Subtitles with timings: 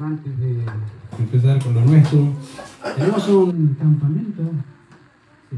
[0.00, 0.64] antes de
[1.18, 2.18] empezar con lo nuestro.
[2.96, 4.42] Tenemos un campamento.
[5.50, 5.56] Sí,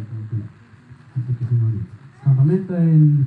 [1.16, 1.86] antes que se me olvide.
[2.22, 3.26] Campamento en.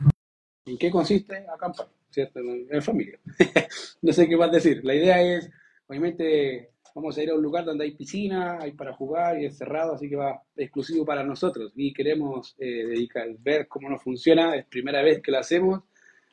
[0.66, 1.88] ¿En qué consiste acampar?
[2.10, 2.40] ¿Cierto?
[2.40, 3.20] En familia.
[4.02, 4.82] no sé qué vas a decir.
[4.84, 5.50] La idea es,
[5.88, 9.58] obviamente, vamos a ir a un lugar donde hay piscina, hay para jugar y es
[9.58, 11.74] cerrado, así que va exclusivo para nosotros.
[11.76, 14.56] Y queremos eh, dedicar, ver cómo nos funciona.
[14.56, 15.82] Es primera vez que lo hacemos.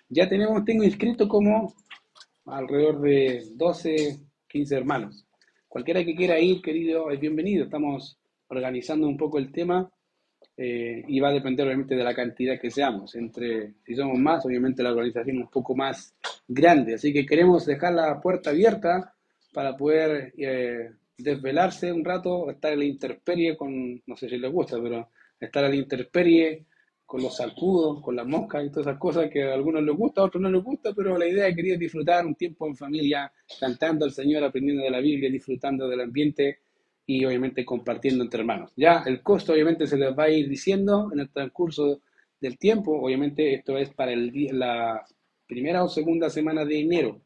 [0.08, 1.74] Ya tenemos, tengo inscrito como
[2.46, 5.24] alrededor de 12, 15 hermanos.
[5.68, 7.64] Cualquiera que quiera ir, querido, es bienvenido.
[7.64, 9.88] Estamos organizando un poco el tema
[10.56, 13.14] eh, y va a depender obviamente de la cantidad que seamos.
[13.14, 16.14] Entre, si somos más, obviamente la organización es un poco más
[16.46, 16.94] grande.
[16.94, 19.14] Así que queremos dejar la puerta abierta
[19.52, 24.50] para poder eh, desvelarse un rato, estar en la interperie con, no sé si les
[24.50, 26.64] gusta, pero estar en la interperie
[27.08, 30.20] con los sacudos, con las moscas y todas esas cosas que a algunos les gusta,
[30.20, 33.32] a otros no les gusta, pero la idea es querer disfrutar un tiempo en familia,
[33.58, 36.58] cantando al Señor, aprendiendo de la Biblia, disfrutando del ambiente
[37.06, 38.74] y obviamente compartiendo entre hermanos.
[38.76, 42.02] Ya el costo obviamente se les va a ir diciendo en el transcurso
[42.38, 45.02] del tiempo, obviamente esto es para el la
[45.46, 47.22] primera o segunda semana de enero,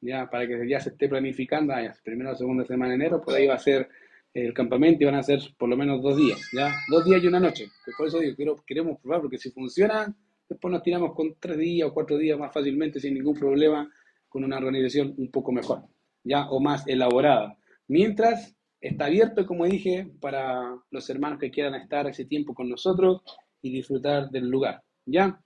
[0.00, 3.34] ya para que ya se esté planificando, ah, primera o segunda semana de enero, por
[3.34, 3.88] ahí va a ser
[4.32, 6.72] el campamento y van a ser por lo menos dos días, ¿ya?
[6.88, 7.68] Dos días y una noche.
[7.96, 10.14] Por eso digo, quiero, queremos probar, porque si funciona,
[10.48, 13.90] después nos tiramos con tres días o cuatro días más fácilmente, sin ningún problema,
[14.28, 15.82] con una organización un poco mejor,
[16.22, 16.48] ¿ya?
[16.50, 17.58] O más elaborada.
[17.88, 23.22] Mientras, está abierto, como dije, para los hermanos que quieran estar ese tiempo con nosotros
[23.60, 25.40] y disfrutar del lugar, ¿ya?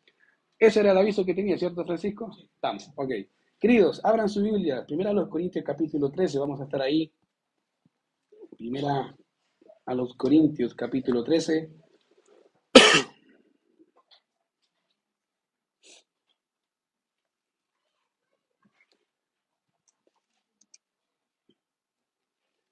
[0.59, 2.31] Ese era el aviso que tenía, ¿cierto, Francisco?
[2.55, 3.13] Estamos, ok.
[3.59, 7.11] Queridos, abran su Biblia, primero a los Corintios capítulo 13, vamos a estar ahí
[8.57, 9.15] Primera
[9.87, 11.71] a los Corintios, capítulo 13.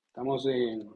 [0.07, 0.89] Estamos en...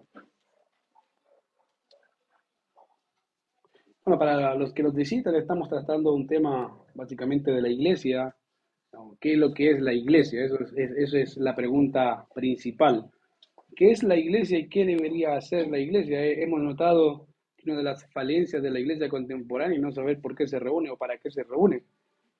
[4.05, 8.37] Bueno, para los que nos visitan, estamos tratando un tema básicamente de la iglesia.
[9.21, 10.45] ¿Qué es lo que es la iglesia?
[10.45, 13.11] Eso es, eso es la pregunta principal.
[13.77, 16.25] ¿Qué es la iglesia y qué debería hacer la iglesia?
[16.25, 17.29] Eh, hemos notado
[17.67, 20.89] una de las falencias de la iglesia contemporánea es no saber por qué se reúne
[20.91, 21.83] o para qué se reúne.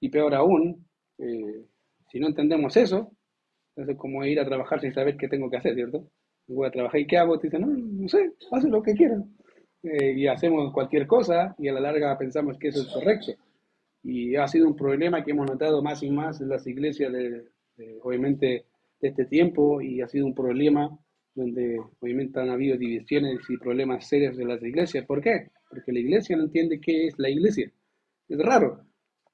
[0.01, 0.87] Y peor aún,
[1.19, 1.67] eh,
[2.11, 3.13] si no entendemos eso,
[3.71, 6.09] entonces como ir a trabajar sin saber qué tengo que hacer, ¿cierto?
[6.47, 7.39] Voy a trabajar y ¿qué hago?
[7.39, 9.23] Te dicen, no, no sé, haz lo que quieras.
[9.83, 13.33] Eh, y hacemos cualquier cosa y a la larga pensamos que eso es correcto.
[14.03, 17.45] Y ha sido un problema que hemos notado más y más en las iglesias, de,
[18.03, 18.65] obviamente,
[19.01, 20.99] de este tiempo y ha sido un problema
[21.37, 25.05] donde obviamente han habido divisiones y problemas serios de las iglesias.
[25.05, 25.51] ¿Por qué?
[25.69, 27.71] Porque la iglesia no entiende qué es la iglesia.
[28.29, 28.85] Es raro.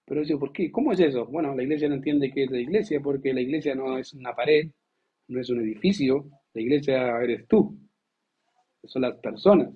[0.04, 0.70] Pero yo, ¿por qué?
[0.72, 1.26] ¿Cómo es eso?
[1.26, 4.34] Bueno, la iglesia no entiende qué es la iglesia porque la iglesia no es una
[4.34, 4.68] pared,
[5.28, 6.28] no es un edificio.
[6.52, 7.78] La iglesia eres tú.
[8.84, 9.68] Son las personas.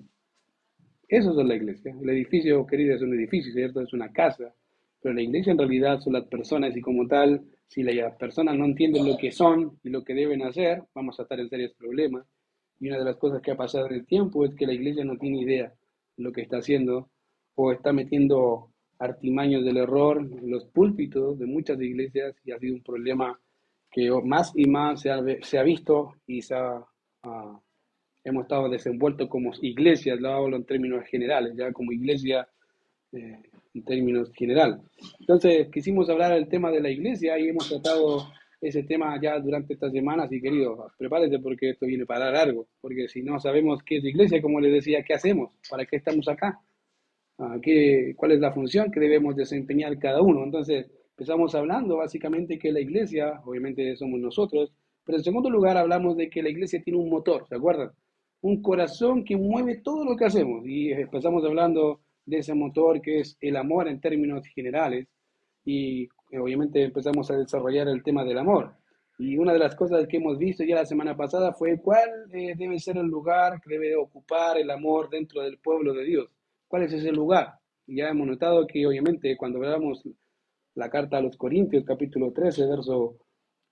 [1.07, 1.95] Eso es la iglesia.
[2.01, 3.81] El edificio, querido, es un edificio, ¿cierto?
[3.81, 4.53] Es una casa.
[5.01, 8.65] Pero la iglesia en realidad son las personas y como tal si las personas no
[8.65, 12.25] entienden lo que son y lo que deben hacer, vamos a estar en serios problemas.
[12.79, 15.03] Y una de las cosas que ha pasado en el tiempo es que la iglesia
[15.03, 15.73] no tiene idea
[16.15, 17.09] de lo que está haciendo
[17.55, 22.75] o está metiendo artimaños del error en los púlpitos de muchas iglesias y ha sido
[22.75, 23.39] un problema
[23.91, 26.83] que más y más se ha, se ha visto y se ha,
[27.23, 27.61] ah,
[28.23, 32.47] hemos estado desenvueltos como iglesias, lo hablo en términos generales, ya como iglesia
[33.11, 33.41] eh,
[33.77, 34.81] en términos general.
[35.19, 38.27] Entonces, quisimos hablar del tema de la iglesia y hemos tratado
[38.59, 43.07] ese tema ya durante estas semanas y querido, prepárese porque esto viene para largo, porque
[43.07, 45.53] si no sabemos qué es iglesia, como les decía, ¿qué hacemos?
[45.69, 46.59] ¿Para qué estamos acá?
[47.37, 50.43] Ah, ¿Qué, ¿Cuál es la función que debemos desempeñar cada uno?
[50.43, 54.73] Entonces, empezamos hablando básicamente que la iglesia, obviamente somos nosotros,
[55.05, 57.91] pero en segundo lugar hablamos de que la iglesia tiene un motor, ¿se acuerdan?
[58.41, 63.21] Un corazón que mueve todo lo que hacemos y empezamos hablando de ese motor que
[63.21, 65.07] es el amor en términos generales
[65.65, 68.75] y eh, obviamente empezamos a desarrollar el tema del amor.
[69.17, 72.53] Y una de las cosas que hemos visto ya la semana pasada fue cuál eh,
[72.55, 76.29] debe ser el lugar que debe ocupar el amor dentro del pueblo de Dios.
[76.67, 77.55] ¿Cuál es ese lugar?
[77.87, 80.03] Ya hemos notado que obviamente cuando veamos
[80.75, 83.17] la carta a los Corintios, capítulo 13, verso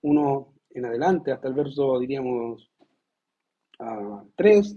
[0.00, 2.70] 1 en adelante, hasta el verso, diríamos,
[4.34, 4.76] 3,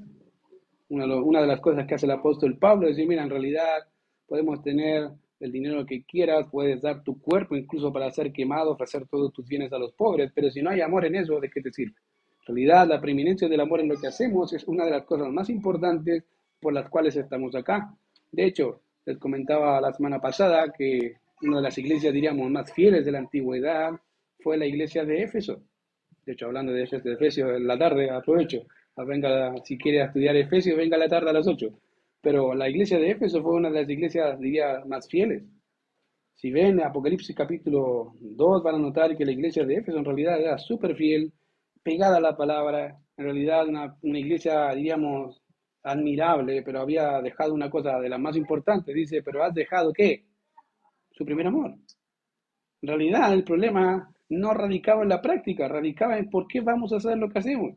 [0.90, 3.88] una, de las cosas que hace el apóstol Pablo es decir, mira, en realidad
[4.28, 5.10] podemos tener
[5.40, 9.48] el dinero que quieras, puedes dar tu cuerpo incluso para ser quemado, ofrecer todos tus
[9.48, 11.96] bienes a los pobres, pero si no hay amor en eso, ¿de qué te sirve?
[12.48, 15.30] En realidad, la preeminencia del amor en lo que hacemos es una de las cosas
[15.30, 16.24] más importantes
[16.60, 17.96] por las cuales estamos acá.
[18.32, 23.06] De hecho, les comentaba la semana pasada que una de las iglesias, diríamos, más fieles
[23.06, 23.92] de la antigüedad
[24.40, 25.62] fue la iglesia de Éfeso.
[26.26, 28.66] De hecho, hablando de Efesios en la tarde, aprovecho.
[29.06, 31.68] Venga, si quiere estudiar Efesios, venga a la tarde a las 8.
[32.22, 35.44] Pero la iglesia de Éfeso fue una de las iglesias, diría, más fieles.
[36.36, 40.40] Si ven Apocalipsis capítulo 2, van a notar que la iglesia de Éfeso en realidad
[40.40, 41.34] era súper fiel,
[41.84, 45.42] pegada a la palabra, en realidad una, una, iglesia, diríamos,
[45.84, 50.26] admirable, pero había dejado una cosa de la más importante, dice, pero has dejado qué?
[51.12, 51.76] Su primer amor.
[52.82, 56.98] En realidad el problema no radicaba en la práctica, radicaba en por qué vamos a
[56.98, 57.76] hacer lo que hacemos.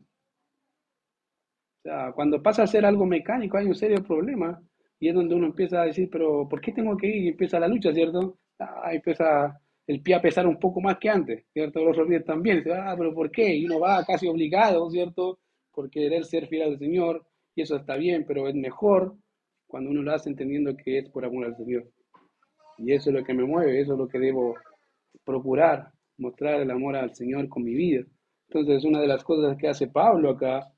[1.83, 4.61] Sea, cuando pasa a ser algo mecánico hay un serio problema
[4.99, 7.23] y es donde uno empieza a decir, pero ¿por qué tengo que ir?
[7.25, 8.37] Y empieza la lucha, ¿cierto?
[8.57, 11.83] Ah, empieza el pie a pesar un poco más que antes, ¿cierto?
[11.83, 13.53] Los rodillas también, ah, pero ¿por qué?
[13.55, 15.39] Y uno va casi obligado, ¿cierto?
[15.73, 17.25] Por querer ser fiel al Señor,
[17.55, 19.15] y eso está bien, pero es mejor
[19.67, 21.89] cuando uno lo hace entendiendo que es por amor al Señor.
[22.77, 24.55] Y eso es lo que me mueve, eso es lo que debo
[25.25, 28.03] procurar, mostrar el amor al Señor con mi vida.
[28.47, 30.72] Entonces, una de las cosas que hace Pablo acá,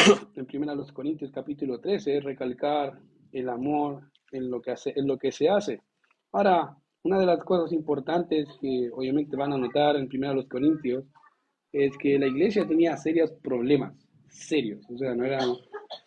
[0.36, 2.98] en 1 Corintios capítulo 13, es recalcar
[3.32, 5.80] el amor en lo que, hace, en lo que se hace.
[6.32, 11.04] Ahora, una de las cosas importantes que obviamente van a notar en 1 Corintios
[11.72, 13.94] es que la iglesia tenía serios problemas,
[14.28, 14.80] serios.
[14.90, 15.40] O sea, no era...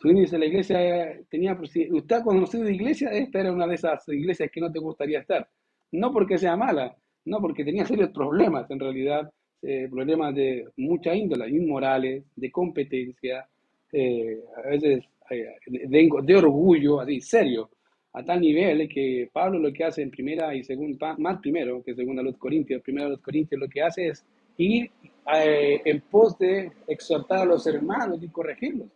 [0.01, 1.57] Si dice la iglesia tenía...
[1.59, 5.47] Usted ha conocido iglesia, esta era una de esas iglesias que no te gustaría estar.
[5.91, 6.95] No porque sea mala,
[7.25, 9.29] no, porque tenía serios problemas, en realidad,
[9.61, 13.47] eh, problemas de mucha índole, inmorales, de competencia,
[13.93, 17.69] eh, a veces eh, de, orgullo, así, serio,
[18.11, 21.95] a tal nivel que Pablo lo que hace en primera y segunda, más primero que
[21.95, 24.25] segunda los Corintios, primero los Corintios lo que hace es
[24.57, 24.91] ir
[25.25, 28.89] en pos de exhortar a los hermanos y corregirlos.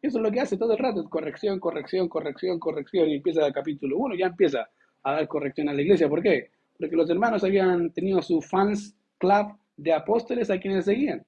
[0.00, 3.46] Eso es lo que hace todo el rato, es corrección, corrección, corrección, corrección, y empieza
[3.46, 4.68] el capítulo 1, ya empieza
[5.02, 6.08] a dar corrección a la iglesia.
[6.08, 6.50] ¿Por qué?
[6.78, 11.24] porque los hermanos habían tenido su fans club de apóstoles a quienes seguían.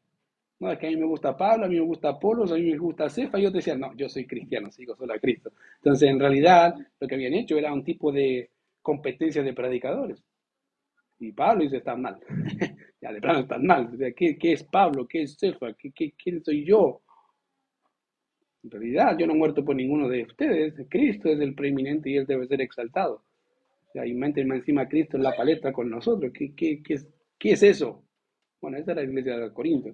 [0.61, 2.71] No, es que a mí me gusta Pablo, a mí me gusta Apolos, a mí
[2.71, 5.53] me gusta Cefa, y yo decía, no, yo soy cristiano, sigo solo a Cristo.
[5.77, 8.51] Entonces, en realidad, lo que habían hecho era un tipo de
[8.83, 10.23] competencia de predicadores.
[11.19, 12.21] Y Pablo dice, está mal.
[13.01, 13.91] ya de plano están mal.
[14.17, 15.07] ¿qué, es Pablo?
[15.09, 15.73] ¿Qué es Cefa?
[15.75, 17.03] ¿Qué, quién soy yo?
[18.63, 20.75] En realidad, yo no he muerto por ninguno de ustedes.
[20.89, 23.25] Cristo es el preeminente y él debe ser exaltado
[23.95, 26.33] y mente encima Cristo en la paleta con nosotros.
[26.33, 27.09] ¿Qué, qué, qué, es,
[27.39, 28.05] qué es eso?
[28.61, 29.91] Bueno, esa era la iglesia de Corinto.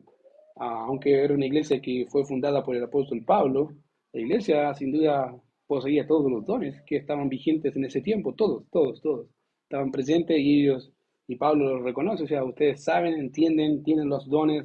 [0.57, 3.73] Ah, aunque era una iglesia que fue fundada por el apóstol Pablo,
[4.13, 5.35] la iglesia sin duda
[5.67, 9.29] poseía todos los dones que estaban vigentes en ese tiempo, todos, todos, todos.
[9.65, 10.93] Estaban presentes y ellos,
[11.29, 14.65] y Pablo los reconoce, o sea, ustedes saben, entienden, tienen los dones,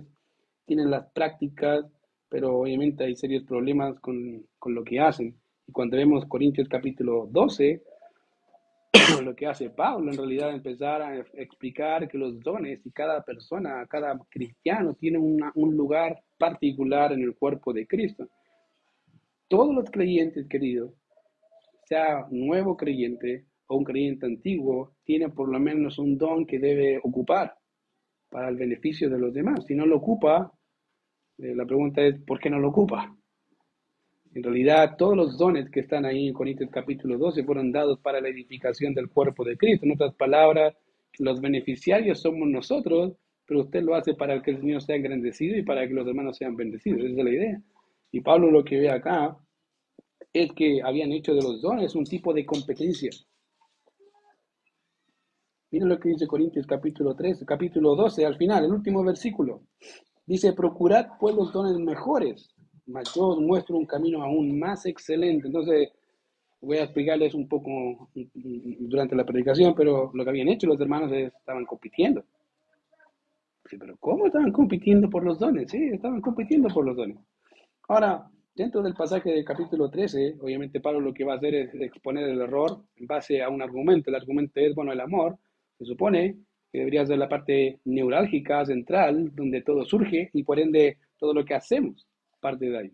[0.65, 1.85] tienen las prácticas,
[2.29, 5.35] pero obviamente hay serios problemas con, con lo que hacen.
[5.67, 7.83] Y cuando vemos Corintios capítulo 12,
[9.19, 13.86] lo que hace Pablo en realidad empezar a explicar que los dones y cada persona,
[13.88, 18.30] cada cristiano tiene un lugar particular en el cuerpo de Cristo.
[19.48, 20.94] Todos los creyentes, queridos,
[21.84, 27.00] sea nuevo creyente o un creyente antiguo, tiene por lo menos un don que debe
[27.04, 27.58] ocupar
[28.30, 29.66] para el beneficio de los demás.
[29.66, 30.54] Si no lo ocupa,
[31.38, 33.13] eh, la pregunta es, ¿por qué no lo ocupa?
[34.33, 38.22] En realidad, todos los dones que están ahí en Corintios capítulo 12 fueron dados para
[38.22, 39.86] la edificación del cuerpo de Cristo.
[39.86, 40.74] En otras palabras,
[41.19, 43.13] los beneficiarios somos nosotros,
[43.45, 46.38] pero usted lo hace para que el Señor sea engrandecido y para que los hermanos
[46.38, 47.01] sean bendecidos.
[47.01, 47.62] Esa es la idea.
[48.13, 49.38] Y Pablo lo que ve acá
[50.32, 53.10] es que habían hecho de los dones un tipo de competencia.
[55.72, 59.63] Miren lo que dice Corintios capítulo 13, capítulo 12, al final, el último versículo.
[60.25, 62.55] Dice, procurad pues los dones mejores
[63.15, 65.48] yo muestro un camino aún más excelente.
[65.48, 65.89] Entonces,
[66.62, 71.12] voy a explicarles un poco durante la predicación, pero lo que habían hecho los hermanos
[71.12, 72.24] es, estaban compitiendo.
[73.65, 75.71] Sí, pero ¿cómo estaban compitiendo por los dones?
[75.71, 77.17] Sí, estaban compitiendo por los dones.
[77.88, 81.74] Ahora, dentro del pasaje del capítulo 13, obviamente Pablo lo que va a hacer es
[81.75, 84.10] exponer el error en base a un argumento.
[84.10, 85.38] El argumento es, bueno, el amor
[85.77, 86.38] se supone
[86.71, 91.43] que debería ser la parte neurálgica, central, donde todo surge y por ende todo lo
[91.43, 92.07] que hacemos
[92.41, 92.93] parte de ahí.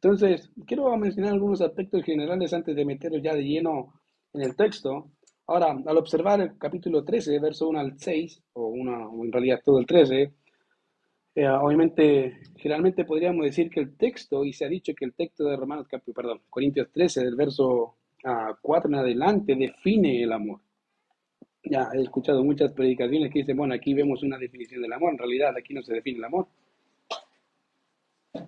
[0.00, 3.94] Entonces, quiero mencionar algunos aspectos generales antes de meterlos ya de lleno
[4.32, 5.10] en el texto.
[5.46, 9.60] Ahora, al observar el capítulo 13, verso 1 al 6, o, una, o en realidad
[9.64, 10.32] todo el 13,
[11.36, 15.44] eh, obviamente, generalmente podríamos decir que el texto, y se ha dicho que el texto
[15.44, 17.96] de Romanos, perdón, Corintios 13, del verso
[18.62, 20.60] 4 en adelante, define el amor.
[21.62, 25.18] Ya he escuchado muchas predicaciones que dicen, bueno, aquí vemos una definición del amor, en
[25.18, 26.48] realidad aquí no se define el amor.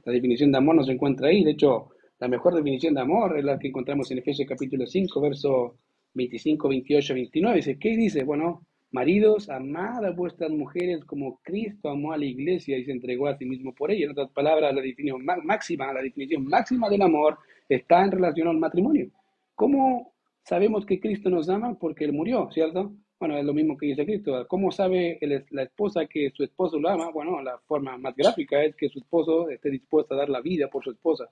[0.04, 1.44] La definición de amor no se encuentra ahí.
[1.44, 5.20] De hecho, la mejor definición de amor es la que encontramos en Efesios capítulo 5,
[5.20, 5.76] verso
[6.14, 7.56] 25, 28, 29.
[7.56, 8.24] Dice, ¿qué dice?
[8.24, 13.26] Bueno, Maridos, amad a vuestras mujeres como Cristo amó a la iglesia y se entregó
[13.26, 14.06] a sí mismo por ella.
[14.06, 17.38] En otras palabras, la definición máxima, la definición máxima del amor
[17.68, 19.10] está en relación al matrimonio.
[19.54, 21.78] ¿Cómo sabemos que Cristo nos ama?
[21.78, 22.94] Porque Él murió, ¿cierto?
[23.18, 24.46] Bueno, es lo mismo que dice Cristo.
[24.46, 25.18] ¿Cómo sabe
[25.50, 27.10] la esposa que su esposo lo ama?
[27.10, 30.68] Bueno, la forma más gráfica es que su esposo esté dispuesto a dar la vida
[30.68, 31.28] por su esposa.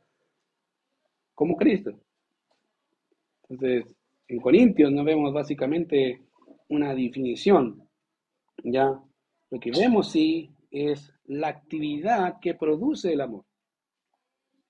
[1.35, 1.93] Como Cristo.
[3.49, 3.87] Entonces,
[4.27, 6.23] en Corintios no vemos básicamente
[6.69, 7.89] una definición.
[8.65, 9.01] Ya,
[9.51, 13.45] lo que vemos sí es la actividad que produce el amor.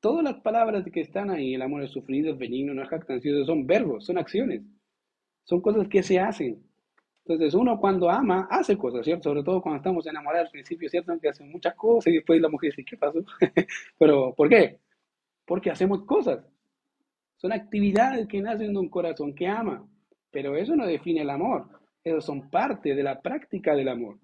[0.01, 3.47] Todas las palabras que están ahí, el amor es sufrido, es benigno, no es jactancioso,
[3.47, 4.63] son verbos, son acciones,
[5.45, 6.66] son cosas que se hacen.
[7.29, 9.31] Entonces uno cuando ama, hace cosas, ¿cierto?
[9.31, 11.19] Sobre todo cuando estamos enamorados al principio, ¿cierto?
[11.19, 13.19] Que hacen muchas cosas y después la mujer dice, ¿qué pasó?
[13.99, 14.79] Pero, ¿por qué?
[15.45, 16.47] Porque hacemos cosas.
[17.37, 19.85] Son actividades que nacen de un corazón que ama.
[20.31, 21.67] Pero eso no define el amor.
[22.05, 24.19] Eso son parte de la práctica del amor.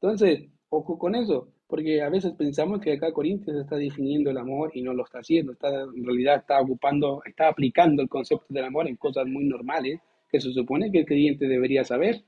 [0.00, 4.72] Entonces, ojo con eso, porque a veces pensamos que acá Corintios está definiendo el amor
[4.74, 5.52] y no lo está haciendo.
[5.52, 10.00] Está, en realidad está ocupando, está aplicando el concepto del amor en cosas muy normales
[10.34, 12.24] que se supone que el creyente debería saber.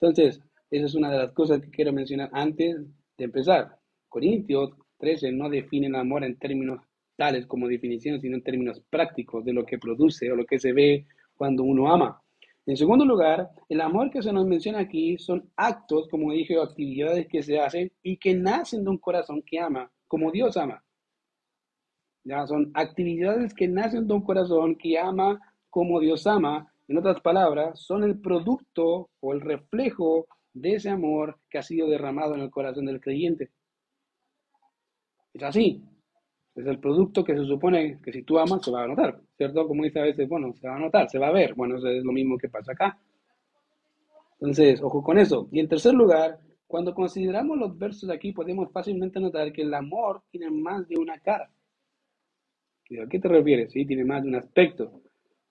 [0.00, 0.40] Entonces,
[0.72, 2.80] esa es una de las cosas que quiero mencionar antes
[3.16, 3.78] de empezar.
[4.08, 6.80] Corintios 13 no define el amor en términos
[7.14, 10.72] tales como definición, sino en términos prácticos de lo que produce o lo que se
[10.72, 11.06] ve
[11.36, 12.20] cuando uno ama.
[12.66, 17.28] En segundo lugar, el amor que se nos menciona aquí son actos, como dije, actividades
[17.28, 20.82] que se hacen y que nacen de un corazón que ama, como Dios ama.
[22.24, 27.20] Ya son actividades que nacen de un corazón que ama como Dios ama en otras
[27.20, 32.40] palabras, son el producto o el reflejo de ese amor que ha sido derramado en
[32.40, 33.50] el corazón del creyente.
[35.32, 35.82] Es así.
[36.54, 39.66] Es el producto que se supone que si tú amas se va a notar, ¿cierto?
[39.66, 41.54] Como dice a veces, bueno, se va a notar, se va a ver.
[41.54, 42.96] Bueno, eso es lo mismo que pasa acá.
[44.34, 45.48] Entonces, ojo con eso.
[45.50, 50.22] Y en tercer lugar, cuando consideramos los versos aquí, podemos fácilmente notar que el amor
[50.30, 51.50] tiene más de una cara.
[53.02, 53.72] ¿A qué te refieres?
[53.72, 55.00] Sí, tiene más de un aspecto.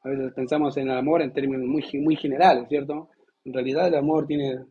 [0.04, 3.10] A veces pensamos en el amor en términos muy, muy generales, ¿cierto?
[3.46, 4.66] En realidad el amor tiene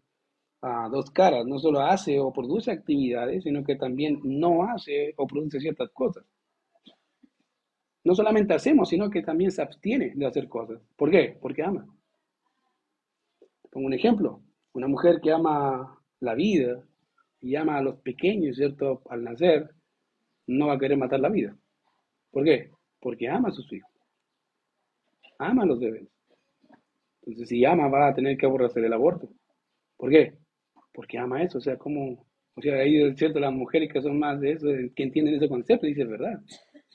[0.60, 5.26] ah, dos caras, no solo hace o produce actividades, sino que también no hace o
[5.26, 6.24] produce ciertas cosas.
[8.04, 10.82] No solamente hacemos, sino que también se abstiene de hacer cosas.
[10.96, 11.38] ¿Por qué?
[11.40, 11.86] Porque ama.
[13.70, 14.42] Pongo un ejemplo.
[14.74, 16.82] Una mujer que ama la vida
[17.40, 19.02] y ama a los pequeños, ¿cierto?
[19.08, 19.70] Al nacer,
[20.46, 21.56] no va a querer matar la vida.
[22.30, 22.70] ¿Por qué?
[23.00, 23.91] Porque ama a sus hijos
[25.42, 26.08] ama los bebés.
[27.22, 29.28] Entonces, si ama, va a tener que aborrecer el aborto.
[29.96, 30.34] ¿Por qué?
[30.92, 31.58] Porque ama eso.
[31.58, 34.66] O sea, como, o sea, ahí es cierto, las mujeres que son más de eso,
[34.94, 36.40] que entienden ese concepto, dicen, ¿verdad?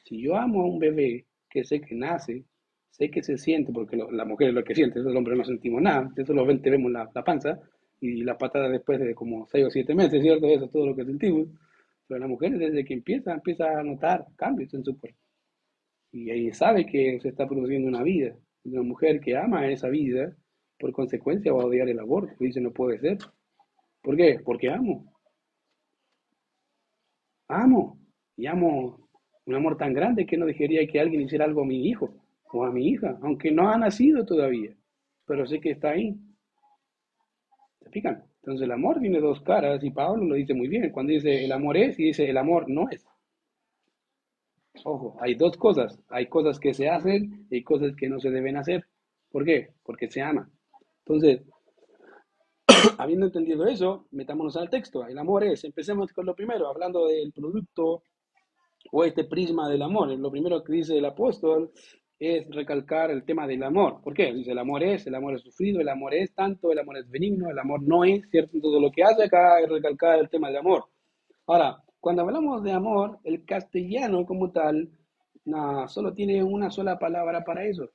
[0.04, 2.46] Si yo amo a un bebé que sé que nace,
[2.92, 5.46] sé que se siente, porque la mujer es lo que siente, eso el hombre no
[5.46, 7.60] sentimos nada, eso lo ven, vemos la, panza
[8.02, 10.48] y la patada después de como seis o siete meses, ¿cierto?
[10.48, 11.48] Eso es todo lo que sentimos.
[12.08, 15.20] Pero la mujer desde que empieza, empieza a notar cambios en su cuerpo
[16.12, 18.36] y ahí sabe que se está produciendo una vida.
[18.64, 20.36] Una mujer que ama esa vida,
[20.80, 22.34] por consecuencia va a odiar el aborto.
[22.40, 23.18] Dice, no puede ser.
[24.02, 24.40] ¿Por qué?
[24.44, 25.14] Porque amo.
[27.48, 27.98] Amo.
[28.36, 29.10] Y amo
[29.46, 32.14] un amor tan grande que no dejaría que alguien hiciera algo a mi hijo
[32.52, 34.76] o a mi hija, aunque no ha nacido todavía.
[35.26, 36.16] Pero sé que está ahí.
[37.82, 38.24] ¿Se fijan?
[38.42, 40.90] Entonces el amor tiene dos caras y Pablo lo dice muy bien.
[40.92, 43.06] Cuando dice el amor es y dice el amor no es.
[44.84, 46.00] Ojo, hay dos cosas.
[46.10, 48.86] Hay cosas que se hacen y cosas que no se deben hacer.
[49.30, 49.74] ¿Por qué?
[49.84, 50.50] Porque se ama.
[51.06, 51.42] Entonces,
[52.98, 55.06] habiendo entendido eso, metámonos al texto.
[55.06, 58.04] El amor es, empecemos con lo primero, hablando del producto
[58.92, 60.10] o este prisma del amor.
[60.18, 61.72] Lo primero que dice el apóstol
[62.20, 64.02] es recalcar el tema del amor.
[64.02, 64.34] ¿Por qué?
[64.34, 67.10] Dice, el amor es, el amor es sufrido, el amor es tanto, el amor es
[67.10, 68.52] benigno, el amor no es, ¿cierto?
[68.56, 70.86] Entonces lo que hace acá es recalcar el tema del amor.
[71.46, 74.90] Ahora, cuando hablamos de amor, el castellano como tal,
[75.46, 77.90] no, solo tiene una sola palabra para eso.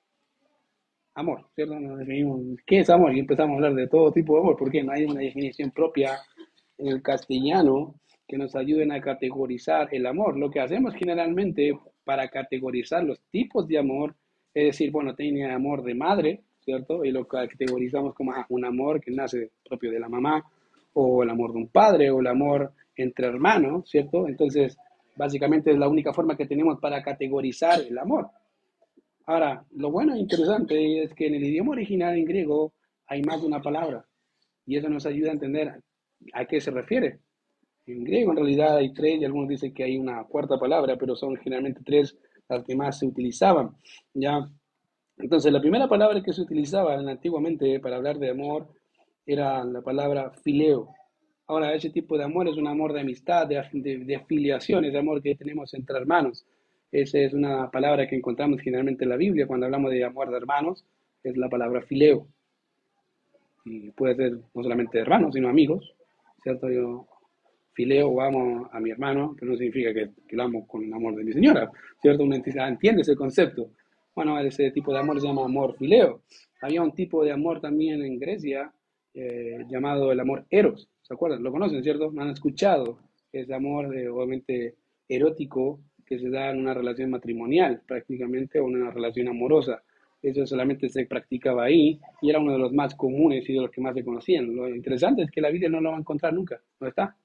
[1.15, 1.79] Amor, ¿cierto?
[1.79, 4.83] Nos definimos qué es amor y empezamos a hablar de todo tipo de amor, porque
[4.83, 6.19] no hay una definición propia
[6.79, 7.95] en el castellano
[8.27, 10.39] que nos ayuden a categorizar el amor.
[10.39, 14.17] Lo que hacemos generalmente para categorizar los tipos de amor
[14.55, 17.05] es decir, bueno, tiene amor de madre, ¿cierto?
[17.05, 20.45] Y lo categorizamos como ah, un amor que nace propio de la mamá,
[20.95, 24.29] o el amor de un padre, o el amor entre hermanos, ¿cierto?
[24.29, 24.77] Entonces,
[25.17, 28.29] básicamente es la única forma que tenemos para categorizar el amor.
[29.27, 32.73] Ahora, lo bueno e interesante es que en el idioma original en griego
[33.07, 34.05] hay más de una palabra
[34.67, 35.81] y eso nos ayuda a entender
[36.33, 37.21] a qué se refiere.
[37.87, 41.17] En griego en realidad hay tres y algunos dicen que hay una cuarta palabra, pero
[41.17, 42.17] son generalmente tres
[42.49, 43.77] las que más se utilizaban.
[44.15, 44.49] ¿ya?
[45.19, 48.69] Entonces, la primera palabra que se utilizaba antiguamente para hablar de amor
[49.27, 50.89] era la palabra fileo.
[51.53, 55.35] Ahora, ese tipo de amor es un amor de amistad, de, de, ese amor que
[55.35, 56.47] tenemos entre hermanos.
[56.91, 60.39] Esa es una palabra que encontramos generalmente en la Biblia cuando hablamos de amor de
[60.39, 60.83] hermanos,
[61.23, 62.27] es la palabra fileo.
[63.67, 65.95] Y puede ser no solamente hermanos, sino amigos,
[66.43, 66.71] ¿cierto?
[66.71, 67.07] Yo
[67.75, 70.93] fileo o amo a mi hermano, que no significa que, que lo amo con el
[70.95, 72.23] amor de mi señora, ¿cierto?
[72.23, 73.73] Uno entiende ese concepto.
[74.15, 76.23] Bueno, ese tipo de amor se llama amor fileo.
[76.63, 78.73] Había un tipo de amor también en Grecia
[79.15, 81.43] eh, llamado el amor eros, ¿se acuerdan?
[81.43, 82.11] Lo conocen, ¿cierto?
[82.11, 82.99] ¿Me han escuchado?
[83.33, 84.77] Ese amor obviamente
[85.09, 89.83] erótico que se da en una relación matrimonial prácticamente o en una relación amorosa.
[90.21, 93.71] Eso solamente se practicaba ahí y era uno de los más comunes y de los
[93.71, 94.55] que más se conocían.
[94.55, 96.61] Lo interesante es que la Biblia no lo va a encontrar nunca.
[96.81, 97.17] ¿No está?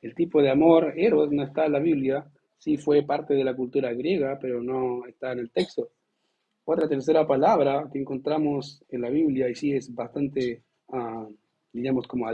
[0.00, 2.26] El tipo de amor eros no está en la Biblia
[2.62, 5.90] sí fue parte de la cultura griega, pero no está en el texto.
[6.64, 10.62] Otra tercera palabra que encontramos en la Biblia y sí es bastante,
[11.72, 12.26] digamos, como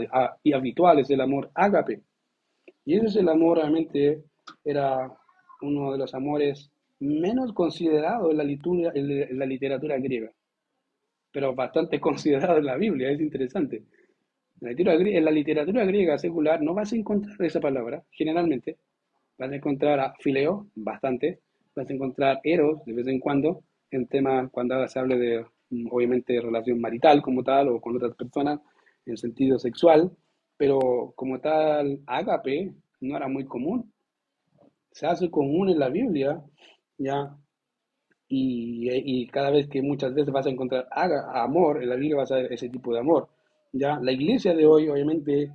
[0.43, 2.01] y habitual, es amor ágape.
[2.85, 4.23] Y ese es el amor realmente,
[4.63, 5.11] era
[5.61, 10.31] uno de los amores menos considerados en la, literatura griega,
[11.31, 13.83] pero bastante considerado en la Biblia, es interesante.
[14.61, 18.77] En la literatura griega secular no vas a encontrar esa palabra, generalmente,
[19.37, 21.39] vas a encontrar a fileo, bastante,
[21.75, 25.45] vas a encontrar eros de vez en cuando, en tema cuando se hable de,
[25.91, 28.59] obviamente, relación marital como tal o con otras personas
[29.05, 30.11] en sentido sexual,
[30.57, 33.91] pero como tal, ágape no era muy común.
[34.91, 36.41] Se hace común en la Biblia,
[36.97, 37.35] ya,
[38.29, 40.87] y, y, cada vez que muchas veces vas a encontrar
[41.33, 43.27] amor, en la Biblia vas a ver ese tipo de amor.
[43.73, 45.51] Ya, la iglesia de hoy, obviamente,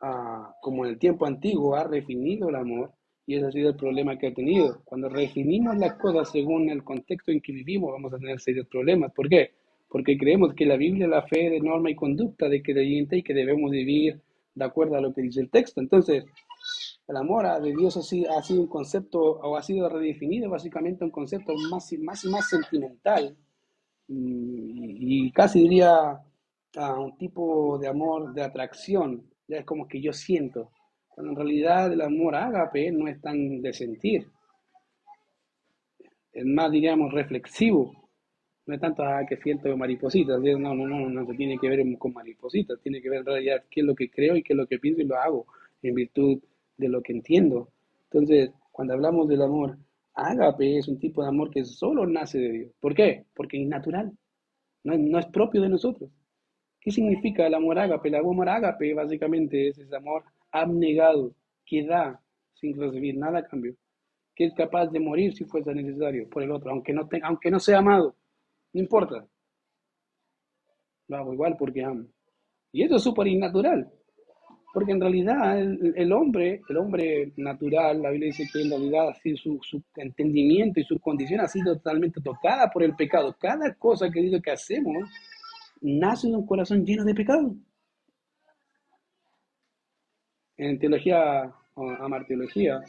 [0.00, 2.93] ah, como en el tiempo antiguo, ha definido el amor,
[3.26, 4.82] y ese ha sido el problema que ha tenido.
[4.84, 9.12] Cuando redefinimos las cosas según el contexto en que vivimos, vamos a tener serios problemas.
[9.12, 9.52] ¿Por qué?
[9.88, 13.22] Porque creemos que la Biblia es la fe de norma y conducta de creyente y
[13.22, 14.20] que debemos vivir
[14.54, 15.80] de acuerdo a lo que dice el texto.
[15.80, 16.24] Entonces,
[17.06, 21.04] el amor de Dios ha sido, ha sido un concepto, o ha sido redefinido básicamente
[21.04, 23.36] un concepto más y más, y más sentimental
[24.08, 26.20] y, y casi diría
[26.76, 29.24] a un tipo de amor de atracción.
[29.46, 30.70] Ya es como que yo siento,
[31.14, 34.26] cuando en realidad el amor ágape no es tan de sentir.
[36.32, 38.10] Es más, diríamos, reflexivo.
[38.66, 40.40] No es tanto ah, que siento maripositas.
[40.40, 42.80] No, no, no, no se tiene que ver con maripositas.
[42.82, 44.80] Tiene que ver en realidad qué es lo que creo y qué es lo que
[44.80, 45.46] pienso y lo hago
[45.82, 46.42] en virtud
[46.76, 47.68] de lo que entiendo.
[48.10, 49.78] Entonces, cuando hablamos del amor
[50.14, 52.72] ágape, es un tipo de amor que solo nace de Dios.
[52.80, 53.26] ¿Por qué?
[53.34, 54.12] Porque es natural.
[54.82, 56.10] No, no es propio de nosotros.
[56.80, 58.08] ¿Qué significa el amor ágape?
[58.08, 61.34] El amor ágape básicamente es ese amor abnegado,
[61.66, 62.20] que da
[62.54, 63.74] sin recibir nada a cambio,
[64.34, 67.50] que es capaz de morir si fuese necesario por el otro, aunque no, tenga, aunque
[67.50, 68.14] no sea amado,
[68.72, 69.26] no importa.
[71.08, 72.06] Lo hago igual porque amo.
[72.72, 73.90] Y eso es súper innatural,
[74.72, 79.36] porque en realidad el, hombre, el hombre natural, la Biblia dice que en realidad así
[79.36, 83.36] su, su entendimiento y su condición ha sido totalmente tocada por el pecado.
[83.38, 85.08] Cada cosa que digo que hacemos
[85.80, 87.54] nace de un corazón lleno de pecado.
[90.56, 92.80] En teología o amarteología,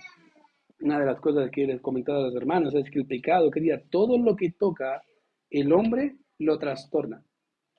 [0.82, 3.50] una de las cosas que les he comentado a los hermanos es que el pecado,
[3.50, 5.02] quería todo lo que toca
[5.50, 7.24] el hombre lo trastorna.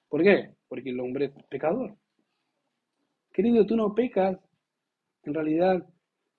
[0.09, 0.51] ¿Por qué?
[0.69, 1.95] Porque el hombre es pecador.
[3.33, 4.39] Querido, tú no pecas
[5.25, 5.87] en realidad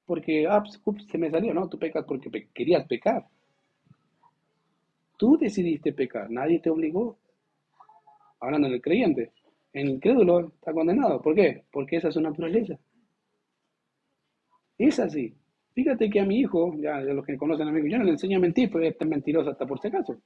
[0.05, 3.25] porque ah, pues, se me salió, no, tú pecas porque querías pecar.
[5.17, 7.17] Tú decidiste pecar, nadie te obligó.
[8.39, 9.31] Hablando del creyente,
[9.73, 11.21] el incrédulo está condenado.
[11.21, 11.63] ¿Por qué?
[11.71, 12.77] Porque esa es su naturaleza.
[14.77, 15.33] Es así.
[15.73, 18.03] Fíjate que a mi hijo, ya de los que conocen a mi hijo, yo no
[18.03, 20.17] le enseño a mentir, pero es mentiroso hasta por si acaso.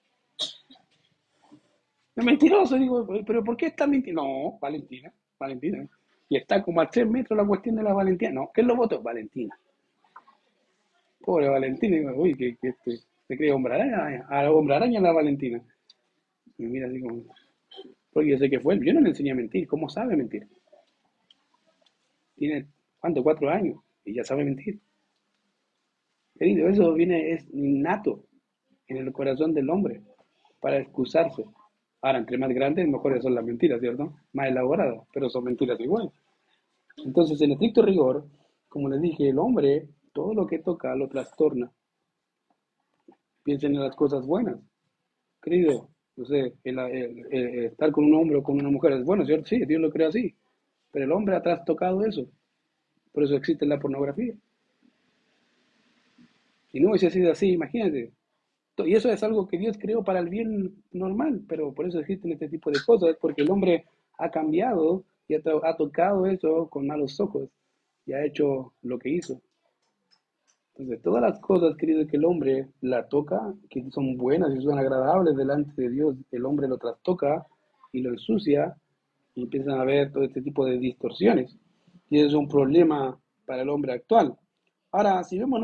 [2.16, 4.24] Es mentiroso, digo, pero ¿por qué está mintiendo?
[4.24, 5.88] No, Valentina, Valentina.
[6.30, 8.32] Y está como a tres metros la cuestión de la Valentina.
[8.32, 9.02] No, ¿qué es lo voto?
[9.02, 9.58] Valentina.
[11.20, 15.62] Pobre Valentina, digo, uy, que, este, se cree hombre araña, a hombre araña la Valentina.
[16.58, 17.24] Y mira así como,
[18.14, 20.48] porque yo sé que fue él, yo no le enseñé a mentir, ¿cómo sabe mentir?
[22.36, 22.68] Tiene,
[23.00, 23.24] ¿cuánto?
[23.24, 24.80] Cuatro años ya sabe mentir.
[26.38, 28.26] Querido, eso viene, es innato
[28.88, 30.02] en el corazón del hombre
[30.60, 31.46] para excusarse.
[32.02, 34.14] Ahora, entre más grandes, mejores son las mentiras, ¿cierto?
[34.34, 36.12] Más elaboradas, pero son mentiras igual.
[37.06, 38.26] Entonces, en estricto rigor,
[38.68, 41.72] como les dije, el hombre, todo lo que toca lo trastorna.
[43.44, 44.60] Piensen en las cosas buenas.
[45.42, 49.46] Querido, no sé, estar con un hombre o con una mujer es bueno, ¿cierto?
[49.46, 50.36] Sí, Dios lo crea así.
[50.92, 52.28] Pero el hombre ha trastocado eso.
[53.12, 54.34] Por eso existe la pornografía.
[56.72, 58.14] Si no hubiese sido así, imagínate,
[58.78, 62.32] Y eso es algo que Dios creó para el bien normal, pero por eso existen
[62.32, 63.86] este tipo de cosas, porque el hombre
[64.18, 67.50] ha cambiado y ha, tocado eso con malos ojos
[68.06, 69.42] y ha hecho lo que hizo.
[70.76, 74.80] Entonces, todas las cosas, querido, que el hombre la toca, que son buenas y son
[74.80, 77.46] agradables delante de Dios, el hombre lo trastoca
[77.92, 78.76] y lo ensucia
[79.36, 81.56] y empiezan a haber todo este tipo de distorsiones.
[82.12, 84.38] Y es un problema para el hombre actual.
[84.92, 85.62] Ahora, si vemos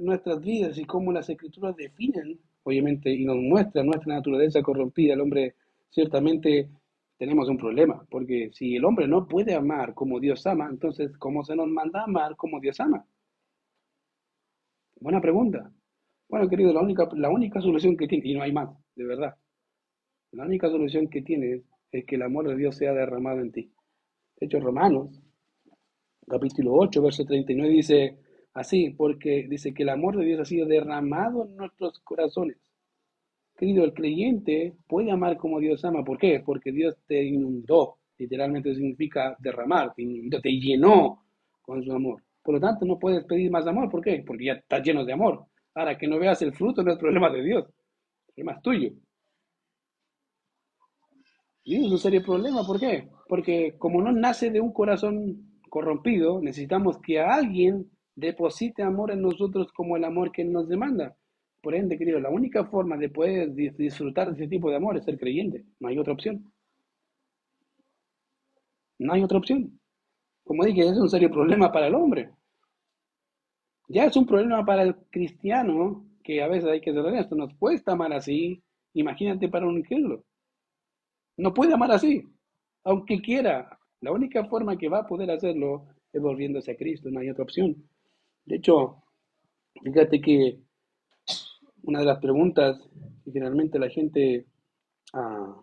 [0.00, 5.20] nuestras vidas y cómo las escrituras definen, obviamente, y nos muestran nuestra naturaleza corrompida, el
[5.20, 5.56] hombre
[5.90, 6.70] ciertamente
[7.18, 11.44] tenemos un problema, porque si el hombre no puede amar como Dios ama, entonces, ¿cómo
[11.44, 13.06] se nos manda amar como Dios ama?
[14.98, 15.70] Buena pregunta.
[16.30, 19.36] Bueno, querido, la única, la única solución que tiene, y no hay más, de verdad,
[20.32, 23.70] la única solución que tiene es que el amor de Dios sea derramado en ti.
[24.40, 25.20] De hecho, Romanos,
[26.28, 28.18] capítulo 8, verso 39, dice
[28.54, 32.56] así, porque dice que el amor de Dios ha sido derramado en nuestros corazones.
[33.56, 36.04] Querido, el creyente puede amar como Dios ama.
[36.04, 36.42] ¿Por qué?
[36.44, 37.98] Porque Dios te inundó.
[38.18, 40.04] Literalmente significa derramar, te,
[40.42, 41.24] te llenó
[41.62, 42.22] con su amor.
[42.42, 43.88] Por lo tanto, no puedes pedir más amor.
[43.90, 44.22] ¿Por qué?
[44.26, 45.46] Porque ya estás lleno de amor.
[45.74, 47.64] Ahora, que no veas el fruto no es problema de Dios.
[47.66, 48.90] El problema es tuyo.
[51.64, 52.66] Y es un serio problema.
[52.66, 53.08] ¿Por qué?
[53.28, 59.72] Porque como no nace de un corazón corrompido, necesitamos que alguien deposite amor en nosotros
[59.72, 61.16] como el amor que nos demanda.
[61.60, 65.04] Por ende, querido, la única forma de poder disfrutar de ese tipo de amor es
[65.04, 65.64] ser creyente.
[65.80, 66.52] No hay otra opción.
[69.00, 69.80] No hay otra opción.
[70.44, 72.30] Como dije, es un serio problema para el hombre.
[73.88, 77.52] Ya es un problema para el cristiano, que a veces hay que ser honesto, nos
[77.54, 78.62] cuesta amar así.
[78.92, 80.22] Imagínate para un incrédulo.
[81.36, 82.22] No puede amar así,
[82.84, 83.76] aunque quiera.
[84.04, 87.44] La única forma que va a poder hacerlo es volviéndose a Cristo, no hay otra
[87.44, 87.74] opción.
[88.44, 89.02] De hecho,
[89.82, 90.58] fíjate que
[91.84, 92.78] una de las preguntas
[93.24, 94.44] que generalmente la gente
[95.14, 95.56] ah,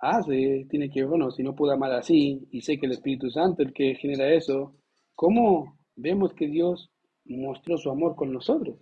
[0.00, 3.62] hace, tiene que, bueno, si no puedo amar así, y sé que el Espíritu Santo
[3.62, 4.74] el que genera eso,
[5.14, 6.90] ¿cómo vemos que Dios
[7.26, 8.76] mostró su amor con nosotros?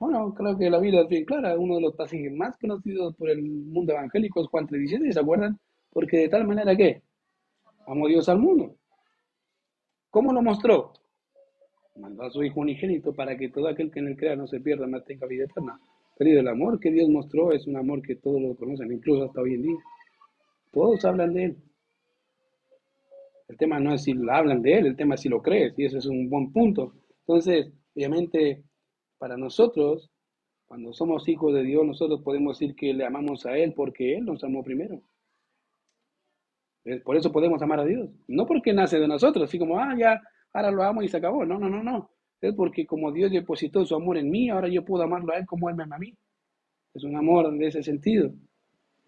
[0.00, 3.30] Bueno, creo que la Biblia es bien clara, uno de los pasajes más conocidos por
[3.30, 5.56] el mundo evangélico es Juan 3.17, ¿se acuerdan?
[5.90, 7.04] Porque de tal manera que
[7.86, 8.76] amó Dios al mundo.
[10.10, 10.92] ¿Cómo lo mostró?
[11.96, 14.60] Mandó a su Hijo unigénito para que todo aquel que en él crea no se
[14.60, 15.80] pierda, no tenga vida eterna.
[16.16, 19.40] Querido, el amor que Dios mostró es un amor que todos lo conocen, incluso hasta
[19.40, 19.76] hoy en día.
[20.72, 21.56] Todos hablan de Él.
[23.48, 25.84] El tema no es si hablan de Él, el tema es si lo crees, y
[25.84, 26.94] eso es un buen punto.
[27.20, 28.62] Entonces, obviamente,
[29.18, 30.10] para nosotros,
[30.66, 34.24] cuando somos hijos de Dios, nosotros podemos decir que le amamos a Él porque Él
[34.24, 35.02] nos amó primero.
[37.02, 38.10] Por eso podemos amar a Dios.
[38.28, 40.20] No porque nace de nosotros, así como, ah, ya,
[40.52, 41.44] ahora lo amo y se acabó.
[41.44, 42.10] No, no, no, no.
[42.40, 45.46] Es porque como Dios depositó su amor en mí, ahora yo puedo amarlo a Él
[45.46, 46.14] como Él me ama a mí.
[46.92, 48.32] Es un amor de ese sentido.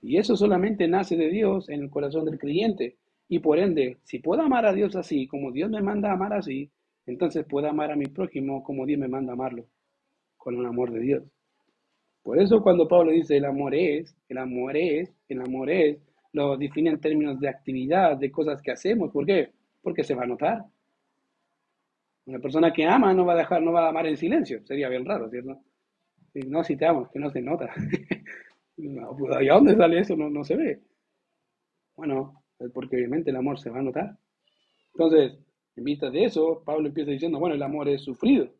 [0.00, 2.96] Y eso solamente nace de Dios en el corazón del creyente.
[3.28, 6.32] Y por ende, si puedo amar a Dios así, como Dios me manda a amar
[6.32, 6.70] así,
[7.06, 9.66] entonces puedo amar a mi prójimo como Dios me manda a amarlo,
[10.36, 11.24] con un amor de Dios.
[12.22, 15.98] Por eso cuando Pablo dice el amor es, el amor es, el amor es,
[16.36, 19.10] lo define en términos de actividad, de cosas que hacemos.
[19.10, 19.52] ¿Por qué?
[19.82, 20.64] Porque se va a notar.
[22.26, 24.60] Una persona que ama no va a dejar, no va a amar en silencio.
[24.66, 25.58] Sería bien raro, ¿cierto?
[26.34, 27.72] No, si te amo, que no se nota.
[28.78, 30.14] No, pues, ¿y a dónde sale eso?
[30.16, 30.82] No, no se ve.
[31.96, 32.42] Bueno,
[32.74, 34.18] porque obviamente el amor se va a notar.
[34.92, 35.38] Entonces,
[35.76, 38.50] en vista de eso, Pablo empieza diciendo, bueno, el amor es sufrido.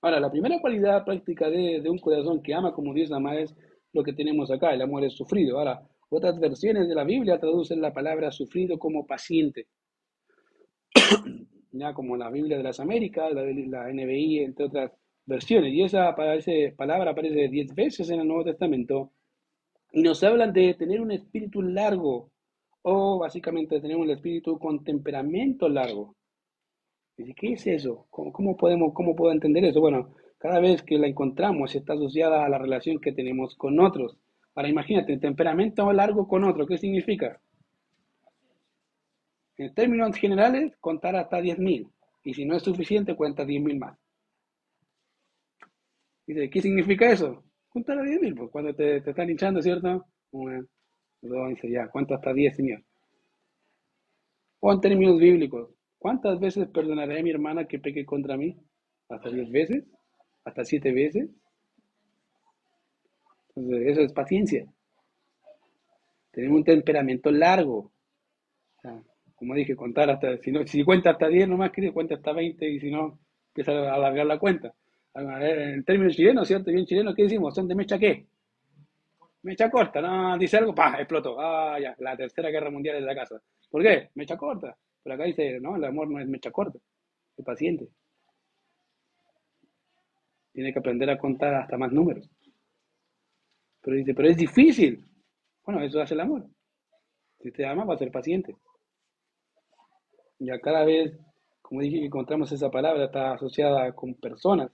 [0.00, 3.54] Ahora, la primera cualidad práctica de, de un corazón que ama como Dios ama es
[3.92, 5.58] lo que tenemos acá, el amor es sufrido.
[5.58, 9.66] Ahora, otras versiones de la Biblia traducen la palabra sufrido como paciente.
[11.72, 14.92] ya como la Biblia de las Américas, la, la NBI, entre otras
[15.26, 15.72] versiones.
[15.72, 16.14] Y esa
[16.76, 19.12] palabra aparece diez veces en el Nuevo Testamento
[19.92, 22.30] y nos hablan de tener un espíritu largo
[22.82, 26.14] o básicamente tener un espíritu con temperamento largo.
[27.16, 28.06] ¿Qué es eso?
[28.10, 29.80] ¿Cómo, podemos, ¿Cómo puedo entender eso?
[29.80, 34.16] Bueno, cada vez que la encontramos está asociada a la relación que tenemos con otros.
[34.58, 37.40] Ahora imagínate, temperamento largo con otro, ¿qué significa?
[39.56, 41.88] En términos generales, contar hasta 10.000.
[42.24, 43.96] Y si no es suficiente, cuenta 10.000 más.
[46.26, 47.44] Dice, ¿qué significa eso?
[47.68, 50.04] Juntar a 10.000, pues cuando te, te, están hinchando, ¿cierto?
[50.32, 50.66] Una,
[51.22, 52.82] dos, dice ya, ¿cuánto hasta 10, Señor?
[54.58, 58.56] O en términos bíblicos, ¿cuántas veces perdonaré a mi hermana que peque contra mí?
[59.08, 59.84] ¿Hasta 10 veces?
[60.44, 61.30] ¿Hasta 7 veces?
[63.86, 64.66] Eso es paciencia.
[66.30, 67.90] Tenemos un temperamento largo.
[69.34, 72.68] como dije, contar hasta, si, no, si cuenta hasta 10 nomás, que cuenta hasta 20
[72.68, 73.18] y si no,
[73.48, 74.72] empieza a alargar la cuenta.
[75.14, 76.70] En términos chilenos, ¿cierto?
[76.70, 77.54] Bien chileno, ¿qué decimos?
[77.54, 78.26] ¿Son de mecha qué?
[79.42, 81.40] Mecha corta, no, dice algo, pa, explotó.
[81.40, 83.40] Ah, ya, la tercera guerra mundial es la casa.
[83.70, 84.10] ¿Por qué?
[84.14, 84.76] Mecha corta.
[85.02, 86.78] Pero acá dice, no, el amor no es mecha corta,
[87.36, 87.88] es paciente.
[90.52, 92.28] Tiene que aprender a contar hasta más números.
[93.88, 95.02] Pero dice, pero es difícil.
[95.64, 96.46] Bueno, eso hace el amor.
[97.40, 98.54] Si te ama, va a ser paciente.
[100.38, 101.18] Ya cada vez,
[101.62, 104.70] como dije, encontramos esa palabra, está asociada con personas.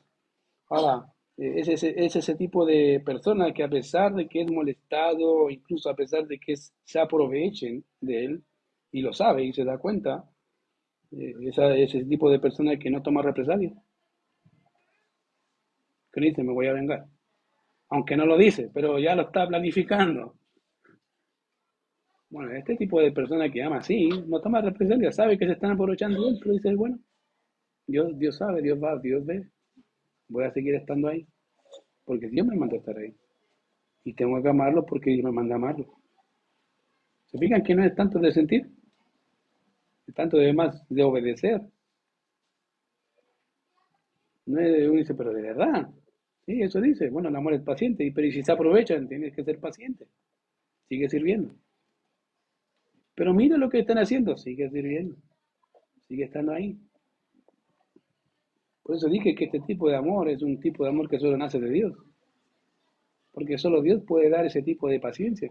[0.69, 4.51] Ahora, eh, es ese, es ese tipo de persona que a pesar de que es
[4.51, 8.45] molestado, incluso a pesar de que se aprovechen de él,
[8.91, 10.29] y lo sabe y se da cuenta,
[11.13, 13.73] eh, esa, ese tipo de persona que no toma represalia.
[16.13, 17.14] Que dice, me voy a vengar.
[17.95, 20.35] Aunque no lo dice, pero ya lo está planificando.
[22.29, 25.71] Bueno, este tipo de persona que ama así, no toma represalia, sabe que se están
[25.71, 26.99] aprovechando de él, pero dice, bueno,
[27.87, 29.49] Dios, Dios sabe, Dios va, Dios ve,
[30.27, 31.25] voy a seguir estando ahí,
[32.05, 33.15] porque Dios me manda a estar ahí.
[34.03, 35.87] Y tengo que amarlo porque Dios me manda a amarlo.
[37.27, 38.69] ¿Se fijan que no es tanto de sentir?
[40.09, 41.63] Es tanto de más de obedecer.
[44.47, 45.89] No es, uno dice, pero de verdad.
[46.47, 47.09] Sí, eso dice.
[47.11, 50.07] Bueno, el amor es paciente, pero si se aprovechan, tienes que ser paciente.
[50.89, 51.55] Sigue sirviendo.
[53.15, 55.17] Pero mira lo que están haciendo, sigue sirviendo.
[56.09, 56.77] Sigue estando ahí.
[58.83, 61.37] Por eso dije que este tipo de amor es un tipo de amor que solo
[61.39, 61.97] nace de Dios.
[63.33, 65.51] Porque solo Dios puede dar ese tipo de paciencia.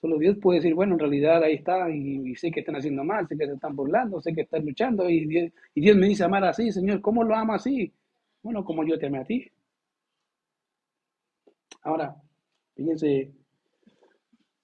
[0.00, 3.26] Solo Dios puede decir, bueno, en realidad ahí está y, sé que están haciendo mal,
[3.28, 6.24] sé que se están burlando, sé que están luchando y Dios, y Dios me dice
[6.24, 7.92] amar así, Señor, ¿cómo lo amo así?
[8.42, 9.48] Bueno, como yo te amé a ti.
[11.82, 12.16] Ahora,
[12.74, 13.32] fíjense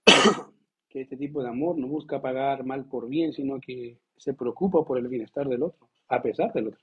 [0.88, 4.84] que este tipo de amor no busca pagar mal por bien, sino que se preocupa
[4.84, 6.80] por el bienestar del otro, a pesar del otro.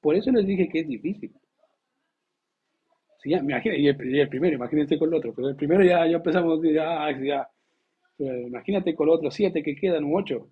[0.00, 1.34] Por eso les dije que es difícil
[3.24, 7.48] y, el, primero, imagínense con el otro, pero el primero ya, ya empezamos, ya, ya,
[8.18, 10.48] imagínate con los otros siete que quedan, u ocho.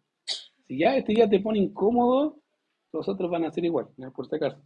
[0.67, 2.39] Si ya este ya te pone incómodo,
[2.93, 4.59] los otros van a ser igual, por este caso.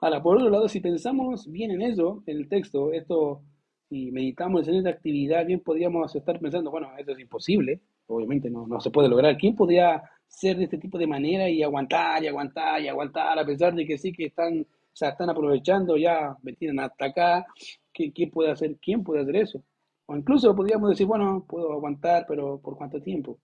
[0.00, 3.42] Ahora, por otro lado, si pensamos bien en eso, en el texto, esto,
[3.90, 8.66] y meditamos en esta actividad, bien podríamos estar pensando, bueno, esto es imposible, obviamente no,
[8.66, 9.36] no se puede lograr.
[9.36, 13.46] ¿Quién podría ser de este tipo de manera y aguantar y aguantar y aguantar, a
[13.46, 17.46] pesar de que sí que están o sea, están aprovechando ya, me hasta acá.
[17.92, 19.64] ¿Quién, puede hacer, ¿Quién puede hacer eso?
[20.06, 23.38] O incluso podríamos decir, bueno, puedo aguantar, pero ¿por cuánto tiempo?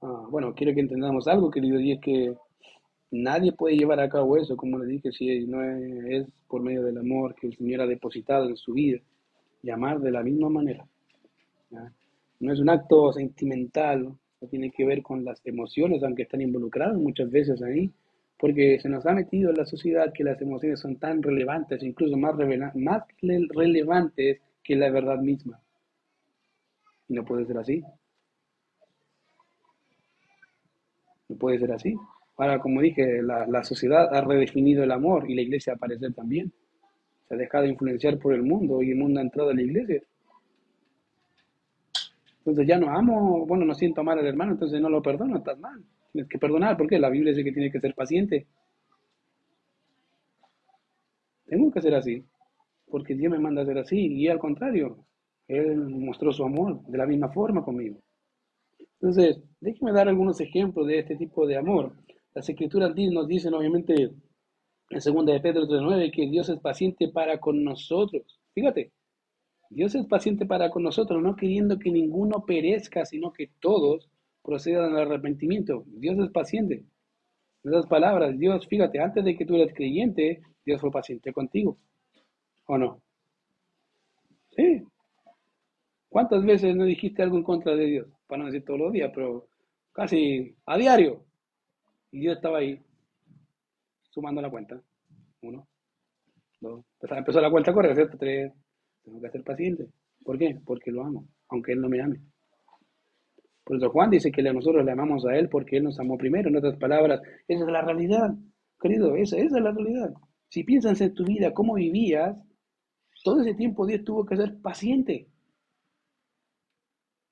[0.00, 2.34] Ah, bueno, quiero que entendamos algo, querido, y es que
[3.12, 6.98] nadie puede llevar a cabo eso, como le dije, si no es, por medio del
[6.98, 8.98] amor que el Señor ha depositado en su vida,
[9.62, 10.84] y amar de la misma manera.
[12.40, 14.04] No es un acto sentimental,
[14.40, 17.92] no tiene que ver con las emociones, aunque están involucradas muchas veces ahí,
[18.38, 22.16] porque se nos ha metido en la sociedad que las emociones son tan relevantes, incluso
[22.16, 22.34] más,
[22.74, 25.60] más relevantes que la verdad misma.
[27.08, 27.84] Y no puede ser así.
[31.28, 31.94] No puede ser así.
[32.42, 36.52] Ahora, como dije, la, sociedad ha redefinido el amor y la iglesia aparece también.
[37.28, 40.02] Se ha dejado influenciar por el mundo y el mundo ha entrado a la iglesia.
[42.38, 45.56] Entonces ya no amo, bueno, no siento amar al hermano, entonces no lo perdono, estás
[45.60, 45.84] mal.
[46.10, 48.48] Tienes que perdonar, porque la Biblia dice que tiene que ser paciente.
[51.46, 52.24] Tengo que ser así,
[52.90, 54.98] porque Dios me manda a ser así, y al contrario,
[55.46, 58.00] Él mostró su amor de la misma forma conmigo.
[58.94, 61.92] Entonces, déjeme dar algunos ejemplos de este tipo de amor.
[62.34, 64.22] Las escrituras nos dicen, obviamente, en
[64.90, 68.40] 2 de Pedro 3.9, que Dios es paciente para con nosotros.
[68.54, 68.92] Fíjate,
[69.70, 74.10] Dios es paciente para con nosotros, no queriendo que ninguno perezca, sino que todos
[74.42, 75.84] procedan al arrepentimiento.
[75.86, 76.84] Dios es paciente.
[77.64, 81.78] En esas palabras, Dios, fíjate, antes de que tú eres creyente, Dios fue paciente contigo.
[82.66, 83.00] ¿O no?
[84.50, 84.82] Sí.
[86.08, 88.08] ¿Cuántas veces no dijiste algo en contra de Dios?
[88.26, 89.48] Para no decir todos los días, pero
[89.92, 91.24] casi a diario.
[92.12, 92.78] Y Dios estaba ahí,
[94.10, 94.80] sumando la cuenta.
[95.40, 95.66] Uno,
[96.60, 96.84] dos.
[97.00, 98.16] Empezó la cuenta a correr, ¿cierto?
[98.18, 98.52] Tres.
[99.02, 99.88] Tengo que ser paciente.
[100.22, 100.60] ¿Por qué?
[100.64, 102.20] Porque lo amo, aunque Él no me ame.
[103.64, 106.48] Por eso Juan dice que nosotros le amamos a Él porque Él nos amó primero.
[106.48, 108.34] En otras palabras, esa es la realidad,
[108.80, 110.12] querido, esa, esa es la realidad.
[110.48, 112.36] Si piensas en tu vida, cómo vivías,
[113.24, 115.28] todo ese tiempo Dios tuvo que ser paciente.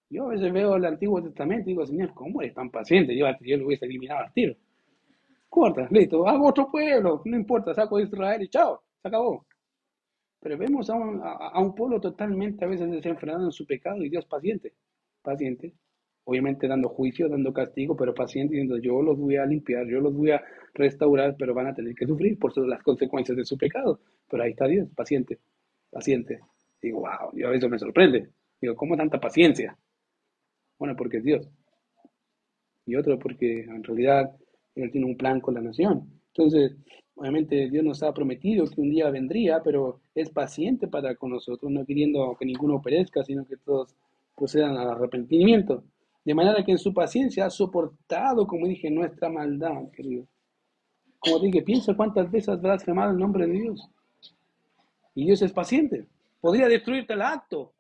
[0.09, 3.17] Yo a veces veo el Antiguo Testamento y digo, Señor, ¿cómo eres tan paciente?
[3.17, 4.57] Yo, yo lo hubiese eliminado al tiro.
[5.51, 9.47] Corta, listo, hago otro pueblo, no importa, saco a Israel y chao, se acabó.
[10.41, 14.11] Pero vemos a un, a un pueblo totalmente a veces desenfrenado en su pecado y
[14.11, 14.75] Dios paciente,
[15.23, 15.75] paciente.
[16.25, 20.15] obviamente dando juicio, dando castigo, pero paciente, diciendo yo los voy a limpiar, yo los
[20.15, 20.43] voy a
[20.75, 24.01] restaurar, pero van a tener que sufrir por las consecuencias de su pecado.
[24.29, 25.39] Pero ahí está Dios, paciente,
[25.91, 26.41] paciente.
[26.83, 28.31] Digo, wow, yo a veces me sorprende.
[28.61, 29.77] Digo, ¿cómo tanta paciencia?
[30.79, 31.49] Bueno, porque es Dios.
[32.85, 34.37] Y otro porque en realidad
[34.75, 36.09] Él tiene un plan con la nación.
[36.29, 36.77] Entonces,
[37.15, 41.71] obviamente Dios nos ha prometido que un día vendría, pero es paciente para con nosotros,
[41.71, 43.95] no queriendo que ninguno perezca, sino que todos
[44.37, 45.85] procedan al arrepentimiento.
[46.25, 50.27] De manera que en su paciencia ha soportado, como dije, nuestra maldad, querido.
[51.19, 53.91] Como dije, piensa cuántas veces has blasfemado el nombre de Dios.
[55.15, 56.07] Y Dios es paciente.
[56.41, 57.73] Podría destruirte el acto.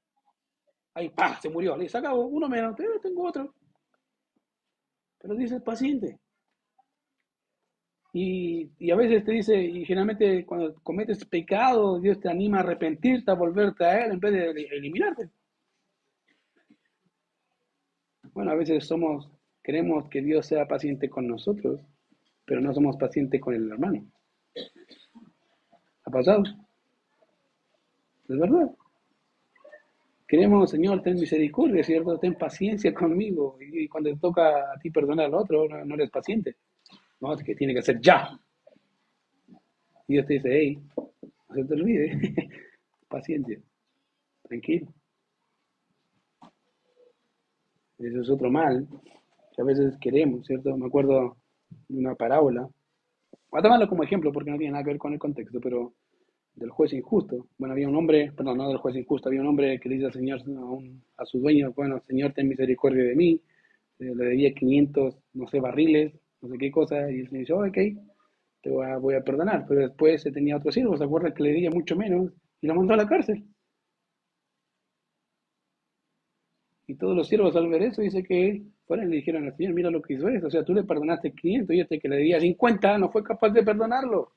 [0.95, 1.41] Ahí, ¡pah!
[1.41, 1.77] Se murió.
[1.77, 2.27] Le acabó.
[2.27, 2.75] Uno menos.
[2.77, 3.55] Pero tengo otro.
[5.19, 6.19] Pero Dios es paciente.
[8.13, 12.61] Y, y, a veces te dice, y generalmente cuando cometes pecado, Dios te anima a
[12.61, 15.31] arrepentirte, a volverte a Él en vez de eliminarte.
[18.33, 19.29] Bueno, a veces somos,
[19.63, 21.81] queremos que Dios sea paciente con nosotros,
[22.45, 24.05] pero no somos pacientes con el hermano.
[26.05, 26.43] ¿Ha pasado?
[28.29, 28.71] Es verdad.
[30.27, 32.17] Queremos, Señor, ten misericordia, ¿cierto?
[32.19, 33.59] Ten paciencia conmigo.
[33.61, 36.57] Y, cuando te toca a ti perdonar al otro, no, eres paciente.
[37.21, 38.39] No, que tiene que ser ya.
[40.09, 42.35] Y Dios te dice, hey, no se te olvide.
[43.09, 43.61] Paciencia.
[44.43, 44.89] Tranquilo.
[47.99, 48.89] Eso es otro mal
[49.55, 50.75] que a veces queremos, ¿cierto?
[50.77, 51.37] Me acuerdo
[51.89, 52.69] de una parábola.
[53.51, 55.93] Voy a tomarlo como ejemplo porque no tiene nada que ver con el contexto, pero
[56.55, 57.49] del juez injusto.
[57.59, 60.07] Bueno, había un hombre, perdón, no del juez injusto, había un hombre que le dice
[60.07, 60.41] al Señor,
[61.17, 63.41] a, su dueño, bueno, Señor, ten misericordia de mí.
[63.99, 67.53] Eh, le debía 500, no sé, barriles, no sé qué cosa, y el Señor dice,
[67.53, 67.79] oh, ok,
[68.63, 69.65] te voy a, perdonar.
[69.69, 72.33] Pero después se tenía otro siervo, ¿se acuerda que le debía mucho menos?
[72.61, 73.45] Y lo mandó a la cárcel.
[76.87, 79.75] Y todos los siervos al ver eso, dice que fueron y le dijeron al Señor,
[79.75, 80.49] mira lo que hizo eso.
[80.49, 83.51] O sea, tú le perdonaste 500 y este que le debía 50 no fue capaz
[83.51, 84.33] de perdonarlo.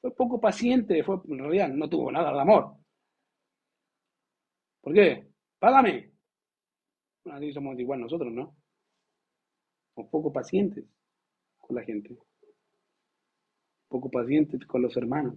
[0.00, 2.74] Fue poco paciente, fue, en realidad no tuvo nada de amor.
[4.80, 5.28] ¿Por qué?
[5.60, 6.10] Págame.
[7.24, 8.57] Bueno, así somos igual nosotros, ¿no?
[9.98, 10.84] Somos poco pacientes
[11.58, 12.16] con la gente.
[13.88, 15.34] Poco pacientes con los hermanos.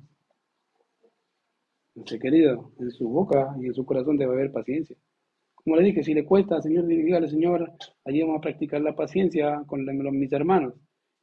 [1.95, 4.95] Nuestro querido, en su boca y en su corazón debe haber paciencia.
[5.55, 7.73] Como le dije, si le cuesta, Señor, dígale, Señor,
[8.05, 10.75] allí vamos a practicar la paciencia con mis hermanos.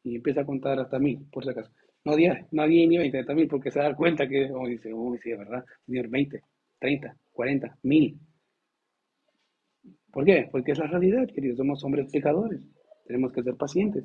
[0.03, 1.71] Y empieza a contar hasta mil, por si acaso.
[2.05, 4.93] No 10, no 10 ni 20, hasta mil, porque se da cuenta que, oh, dice,
[4.93, 6.43] uy, sí, es verdad, Señor, 20,
[6.81, 8.19] 30, 40, mil.
[10.11, 10.49] ¿Por qué?
[10.51, 12.69] Porque es la realidad, queridos, somos hombres pecadores.
[13.09, 14.05] Tenemos que ser pacientes.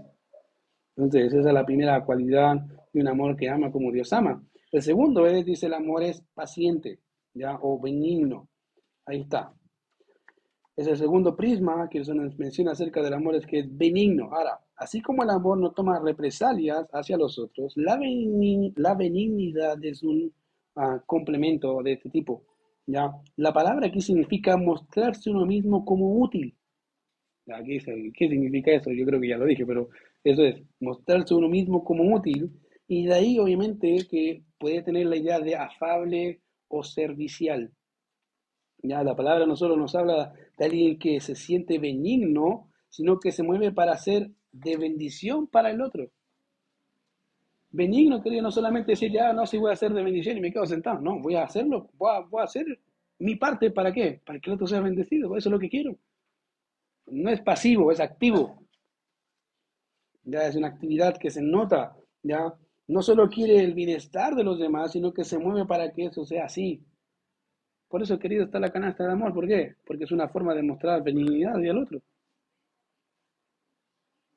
[0.95, 2.55] Entonces, esa es la primera cualidad
[2.93, 4.41] de un amor que ama como Dios ama.
[4.71, 6.99] El segundo es, dice, el amor es paciente,
[7.33, 7.59] ¿ya?
[7.61, 8.47] O benigno.
[9.05, 9.53] Ahí está.
[10.77, 14.29] Es el segundo prisma que se nos menciona acerca del amor, es que es benigno.
[14.31, 20.33] Ahora, así como el amor no toma represalias hacia los otros, la, benignidad es un
[20.77, 22.45] ah, complemento de este tipo.
[22.85, 23.11] ¿ya?
[23.35, 26.55] La palabra aquí significa mostrarse uno mismo como útil.
[27.45, 28.91] ¿Qué significa eso?
[28.91, 29.89] Yo creo que ya lo dije, pero
[30.23, 32.51] eso es, mostrarse uno mismo como útil.
[32.87, 37.71] Y de ahí, obviamente, que puede tener la idea de afable o servicial.
[38.81, 43.31] Ya la palabra no solo nos habla de alguien que se siente benigno, sino que
[43.31, 46.11] se mueve para ser de bendición para el otro.
[47.71, 50.51] Benigno querido no solamente decir, ya no, si voy a hacer de bendición y me
[50.51, 51.01] quedo sentado.
[51.01, 52.65] No, voy a hacerlo, voy a, voy a hacer
[53.19, 54.21] mi parte, ¿para qué?
[54.23, 55.97] Para que el otro sea bendecido, eso es lo que quiero.
[57.05, 58.63] No es pasivo, es activo.
[60.25, 62.53] Ya es una actividad que se nota, ya
[62.87, 66.25] no solo quiere el bienestar de los demás, sino que se mueve para que eso
[66.25, 66.83] sea así.
[67.87, 69.33] Por eso, querido, está la canasta de amor.
[69.33, 69.75] ¿Por qué?
[69.85, 72.01] Porque es una forma de mostrar benignidad al otro.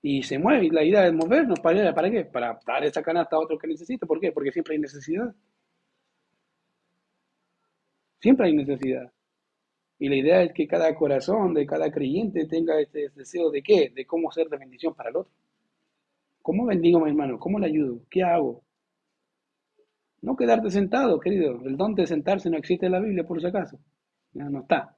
[0.00, 1.60] Y se mueve, y la idea es movernos.
[1.60, 2.24] ¿Para, ¿Para qué?
[2.24, 4.06] Para dar esa canasta a otro que necesita.
[4.06, 4.32] ¿Por qué?
[4.32, 5.34] Porque siempre hay necesidad.
[8.20, 9.10] Siempre hay necesidad.
[9.98, 13.92] Y la idea es que cada corazón de cada creyente tenga este deseo de qué?
[13.94, 15.32] De cómo ser de bendición para el otro.
[16.42, 17.38] ¿Cómo bendigo a mi hermano?
[17.38, 18.02] ¿Cómo le ayudo?
[18.10, 18.62] ¿Qué hago?
[20.22, 21.60] No quedarte sentado, querido.
[21.64, 23.78] El don de sentarse no existe en la Biblia, por si acaso.
[24.32, 24.96] Ya no está.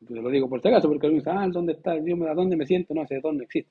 [0.00, 1.94] Yo lo digo por si acaso, porque algunos dicen, ah, ¿dónde está?
[1.94, 2.92] Dios, ¿a dónde me siento?
[2.92, 3.70] No, ese don no existe.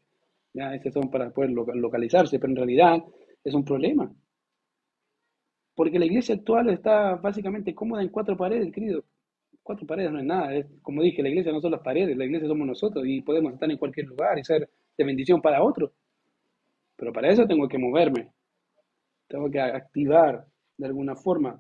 [0.54, 3.04] Ya, ese son para poder localizarse, pero en realidad
[3.44, 4.12] es un problema.
[5.82, 9.04] Porque la iglesia actual está básicamente cómoda en cuatro paredes, querido.
[9.64, 10.54] Cuatro paredes no es nada.
[10.54, 13.52] Es, como dije, la iglesia no son las paredes, la iglesia somos nosotros y podemos
[13.52, 15.90] estar en cualquier lugar y ser de bendición para otros.
[16.96, 18.32] Pero para eso tengo que moverme,
[19.28, 20.46] tengo que activar
[20.78, 21.60] de alguna forma.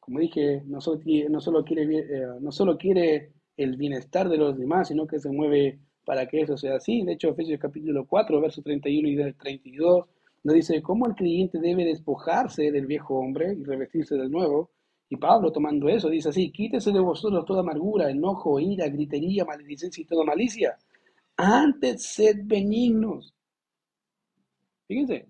[0.00, 1.00] Como dije, no solo,
[1.30, 5.30] no solo quiere, eh, no solo quiere el bienestar de los demás, sino que se
[5.30, 7.04] mueve para que eso sea así.
[7.04, 10.08] De hecho, Efesios capítulo 4, verso 31 y 32,
[10.44, 14.70] nos dice cómo el creyente debe despojarse del viejo hombre y revestirse del nuevo.
[15.08, 20.02] Y Pablo, tomando eso, dice así, quítese de vosotros toda amargura, enojo, ira, gritería, maledicencia
[20.02, 20.76] y toda malicia.
[21.36, 23.34] Antes sed benignos.
[24.88, 25.28] Fíjense,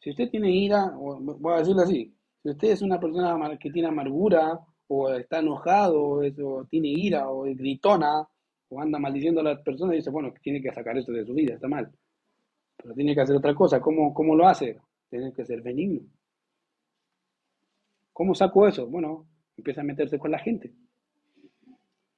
[0.00, 3.70] si usted tiene ira, o voy a decirlo así, si usted es una persona que
[3.70, 8.26] tiene amargura, o está enojado, o, tiene ira, o es gritona,
[8.68, 11.54] o anda maldiciendo a las personas, dice, bueno, tiene que sacar esto de su vida,
[11.54, 11.90] está mal.
[12.84, 13.80] Pero tiene que hacer otra cosa.
[13.80, 14.78] ¿Cómo, cómo lo hace?
[15.08, 16.02] Tiene que ser benigno.
[18.12, 18.86] ¿Cómo saco eso?
[18.86, 19.26] Bueno,
[19.56, 20.70] empieza a meterse con la gente.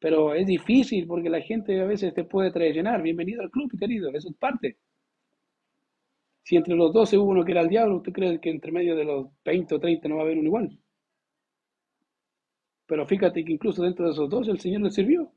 [0.01, 3.01] Pero es difícil porque la gente a veces te puede traicionar.
[3.01, 4.77] Bienvenido al club, querido, eso es parte.
[6.43, 8.97] Si entre los 12 hubo uno que era el diablo, ¿usted cree que entre medio
[8.97, 10.81] de los 20 o 30 no va a haber uno igual?
[12.87, 15.33] Pero fíjate que incluso dentro de esos dos el Señor le sirvió.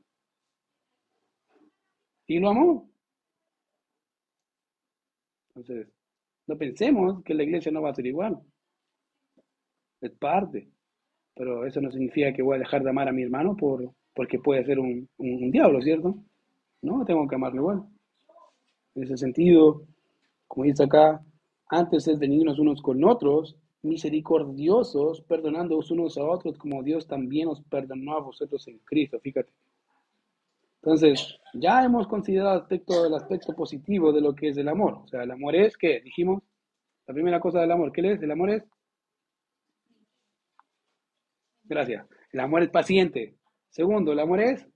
[2.26, 2.89] Y lo amó.
[5.54, 5.88] Entonces,
[6.46, 8.40] no pensemos que la iglesia no va a ser igual.
[10.00, 10.68] Es parte.
[11.34, 14.38] Pero eso no significa que voy a dejar de amar a mi hermano por, porque
[14.38, 16.16] puede ser un, un diablo, ¿cierto?
[16.82, 17.82] No, tengo que amarlo igual.
[18.94, 19.82] En ese sentido,
[20.48, 21.22] como dice acá,
[21.68, 27.62] antes es benignos unos con otros, misericordiosos, perdonándoos unos a otros, como Dios también os
[27.62, 29.52] perdonó a vosotros en Cristo, fíjate.
[30.82, 35.02] Entonces, ya hemos considerado aspecto, el aspecto positivo de lo que es el amor.
[35.04, 36.00] O sea, el amor es, ¿qué?
[36.00, 36.42] Dijimos,
[37.06, 38.22] la primera cosa del amor, ¿qué es?
[38.22, 38.64] El amor es...
[41.64, 42.06] Gracias.
[42.32, 43.36] El amor es paciente.
[43.68, 44.66] Segundo, el amor es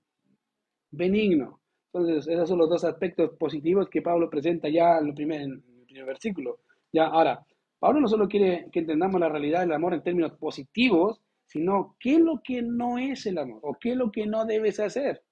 [0.90, 1.60] benigno.
[1.92, 5.52] Entonces, esos son los dos aspectos positivos que Pablo presenta ya en el primer, en
[5.52, 6.60] el primer versículo.
[6.92, 7.44] Ya, ahora,
[7.78, 12.14] Pablo no solo quiere que entendamos la realidad del amor en términos positivos, sino qué
[12.14, 15.22] es lo que no es el amor o qué es lo que no debes hacer.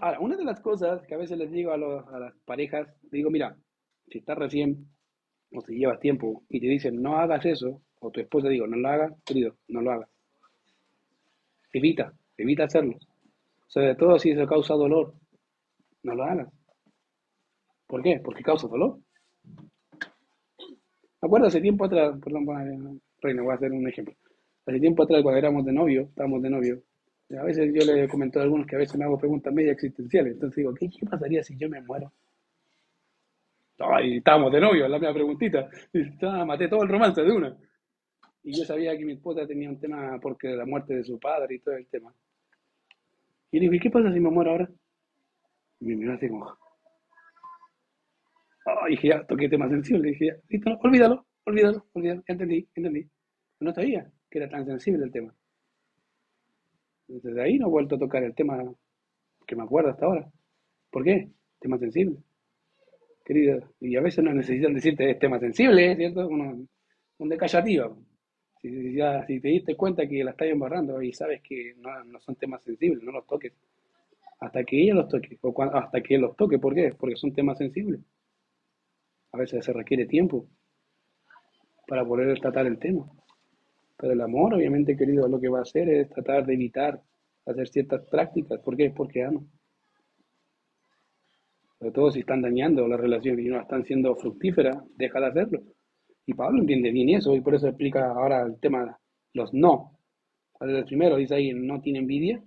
[0.00, 3.30] Ahora, una de las cosas que a veces les digo a, a las parejas, digo,
[3.30, 3.56] mira,
[4.08, 4.86] si estás recién
[5.52, 8.76] o si llevas tiempo y te dicen no hagas eso, o tu esposa digo, no
[8.76, 10.08] lo hagas, querido, no lo hagas.
[11.72, 12.98] Evita, evita hacerlo.
[13.66, 15.14] Sobre todo si eso causa dolor.
[16.02, 16.48] No lo hagas.
[17.86, 18.20] ¿Por qué?
[18.24, 18.98] Porque causa dolor.
[21.22, 24.14] Me acuerdo hace tiempo atrás, perdón, Reina, voy a hacer un ejemplo.
[24.66, 26.82] Hace tiempo atrás, cuando éramos de novio, estábamos de novio,
[27.38, 30.32] a veces yo le comento a algunos que a veces me hago preguntas media existenciales.
[30.32, 32.12] Entonces digo, ¿qué, pasaría si yo me muero?
[33.78, 35.68] Ay, estábamos de novio, la misma preguntita.
[36.22, 37.56] Ah, maté todo el romance de una.
[38.42, 41.54] Y yo sabía que mi esposa tenía un tema porque la muerte de su padre
[41.54, 42.12] y todo el tema.
[43.52, 44.70] Y le digo, ¿y qué pasa si me muero ahora?
[45.80, 46.46] Y me miró así como...
[48.66, 50.10] Oh, dije, ya, toqué tema sensible.
[50.10, 52.22] Dije, ya, listo, olvídalo, olvídalo, olvídalo.
[52.26, 53.08] Entendí, entendí.
[53.60, 55.34] No sabía que era tan sensible el tema.
[57.10, 58.62] Desde ahí no he vuelto a tocar el tema
[59.44, 60.30] que me acuerdo hasta ahora.
[60.90, 61.28] ¿Por qué?
[61.58, 62.16] Tema sensible.
[63.24, 66.28] Querida, y a veces no necesitan decirte es tema sensible, ¿cierto?
[66.28, 66.66] Uno,
[67.18, 67.92] un de callativa.
[68.62, 72.36] Si, ya, si te diste cuenta que la estás embarrando y sabes que no, son
[72.36, 73.52] temas sensibles, no los toques.
[74.38, 76.58] Hasta que ella los toque, o hasta que los toque.
[76.58, 76.94] ¿Por qué?
[76.96, 78.00] Porque son temas sensibles.
[79.32, 80.46] A veces se requiere tiempo
[81.88, 83.10] para poder tratar el tema.
[84.00, 87.02] Pero el amor, obviamente, querido, lo que va a hacer es tratar de evitar
[87.44, 88.58] hacer ciertas prácticas.
[88.60, 88.90] ¿Por qué?
[88.90, 89.42] Porque ama.
[91.78, 95.62] Sobre todo si están dañando la relación y no están siendo fructíferas, deja de hacerlo.
[96.24, 98.98] Y Pablo entiende bien eso y por eso explica ahora el tema
[99.34, 99.98] los no.
[100.60, 102.42] El primero dice ahí, no tiene envidia,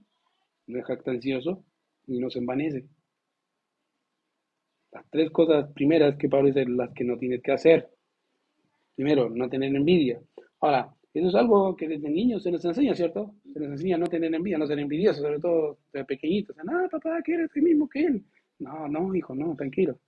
[0.67, 1.63] no es jactancioso
[2.07, 2.85] y no se envanece.
[4.91, 7.89] Las tres cosas primeras que Pablo dice, las que no tienes que hacer.
[8.95, 10.21] Primero, no tener envidia.
[10.59, 13.35] Ahora, eso es algo que desde niños se nos enseña, ¿cierto?
[13.53, 16.55] Se nos enseña a no tener envidia, no ser envidioso, sobre todo de pequeñitos.
[16.63, 18.25] No, papá, que eres el mismo que él.
[18.59, 19.99] No, no, hijo, no, tranquilo.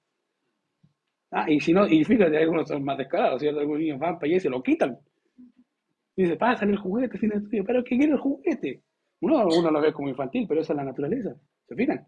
[1.31, 3.59] Ah, y si no, y fíjate, algunos son más descarados, ¿cierto?
[3.59, 4.97] Algunos niños van para allá y se lo quitan.
[6.15, 7.63] Dice, pasa el juguete, sin estudio.
[7.65, 8.81] ¿Pero qué quiere el juguete?
[9.21, 11.35] Uno, uno lo ve como infantil, pero esa es la naturaleza.
[11.67, 12.07] ¿Se fijan?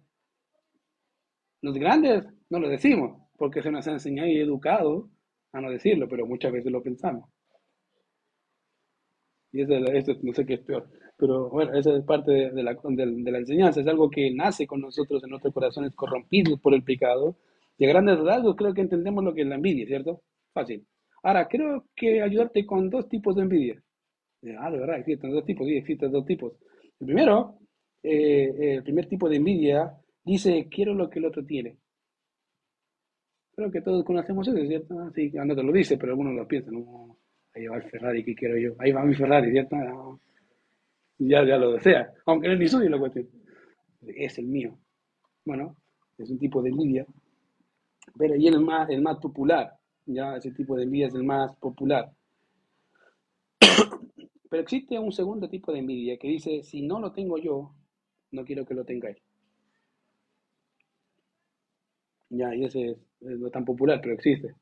[1.62, 5.10] Los grandes no lo decimos, porque se nos ha enseñado y educado
[5.52, 7.30] a no decirlo, pero muchas veces lo pensamos.
[9.58, 10.88] Y eso, eso no sé qué es peor.
[11.18, 13.82] Pero bueno, esa es parte de, la, de, la enseñanza.
[13.82, 17.38] Es algo que nace con nosotros en nuestros corazones corrompidos por el pecado.
[17.80, 20.22] Y a grandes rasgos creo que entendemos lo que es la envidia, ¿cierto?
[20.54, 20.86] Fácil.
[21.24, 23.84] Ahora, creo que ayudarte con dos tipos de envidia.
[24.60, 26.54] Ah, de verdad, existen dos tipos, sí, existen dos tipos.
[27.00, 27.58] El primero,
[28.04, 29.92] eh, el primer tipo de envidia
[30.24, 31.78] dice, quiero lo que el otro tiene.
[33.56, 35.00] Creo que todos conocemos eso, ¿cierto?
[35.00, 36.76] Ah, sí, no te lo dice, pero algunos lo piensan.
[36.76, 36.84] ahí
[37.66, 38.76] va el Ferrari que quiero yo.
[38.80, 39.76] Ahí va mi Ferrari, ¿cierto?
[41.20, 43.28] ya, ya lo desea, aunque no es ni suyo la cuestión.
[44.06, 44.78] Es el mío.
[45.46, 45.76] Bueno,
[46.18, 47.06] es un tipo de envidia,
[48.18, 49.74] pero y el más, el más popular,
[50.06, 52.12] ya ese tipo de envidia es el más popular.
[54.50, 57.74] Pero existe un segundo tipo de envidia que dice, si no lo tengo yo,
[58.32, 59.18] no quiero que lo tenga él.
[62.30, 64.56] Ya, y ese es, no tan popular, pero existe.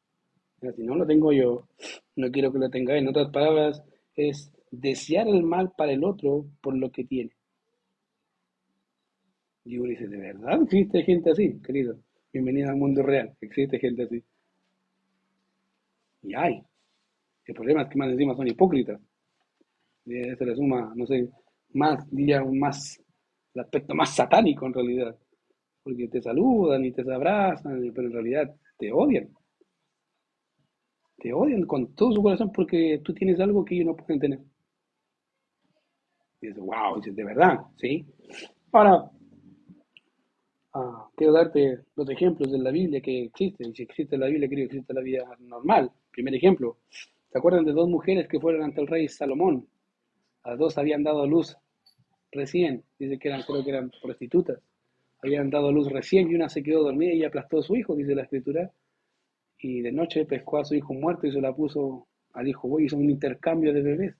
[0.76, 1.68] si no lo tengo yo,
[2.16, 3.04] no quiero que lo tenga él.
[3.04, 3.84] En otras palabras,
[4.16, 7.32] es desear el mal para el otro por lo que tiene.
[9.66, 11.98] Y uno dice, ¿de verdad existe gente así, querido?
[12.32, 13.36] Bienvenida al mundo real.
[13.42, 14.24] Existe gente así.
[16.22, 16.62] Y hay.
[17.46, 19.00] El problema es que más encima son hipócritas.
[20.06, 21.28] Y se le suma, no sé,
[21.74, 23.02] más, diría, más,
[23.54, 25.18] el aspecto más satánico en realidad.
[25.84, 29.30] Porque te saludan y te abrazan, pero en realidad te odian.
[31.26, 34.40] Te odian con todo su corazón porque tú tienes algo que ellos no pueden tener.
[36.40, 38.06] Y dices, wow, dices, de verdad, ¿sí?
[38.72, 39.10] Ahora,
[40.72, 43.74] Ah, quiero darte dos ejemplos de la Biblia que existen.
[43.74, 45.90] Si existe la Biblia, creo que existe la vida normal.
[46.12, 46.78] Primer ejemplo,
[47.32, 49.68] ¿se acuerdan de dos mujeres que fueron ante el rey Salomón?
[50.46, 51.58] Las dos habían dado luz
[52.32, 52.84] recién.
[53.00, 54.60] Dice que eran, creo que eran prostitutas.
[55.24, 58.14] Habían dado luz recién y una se quedó dormida y aplastó a su hijo, dice
[58.14, 58.72] la escritura.
[59.60, 62.68] Y de noche pescó a su hijo muerto y se la puso al hijo.
[62.68, 64.16] Voy, hizo un intercambio de bebés.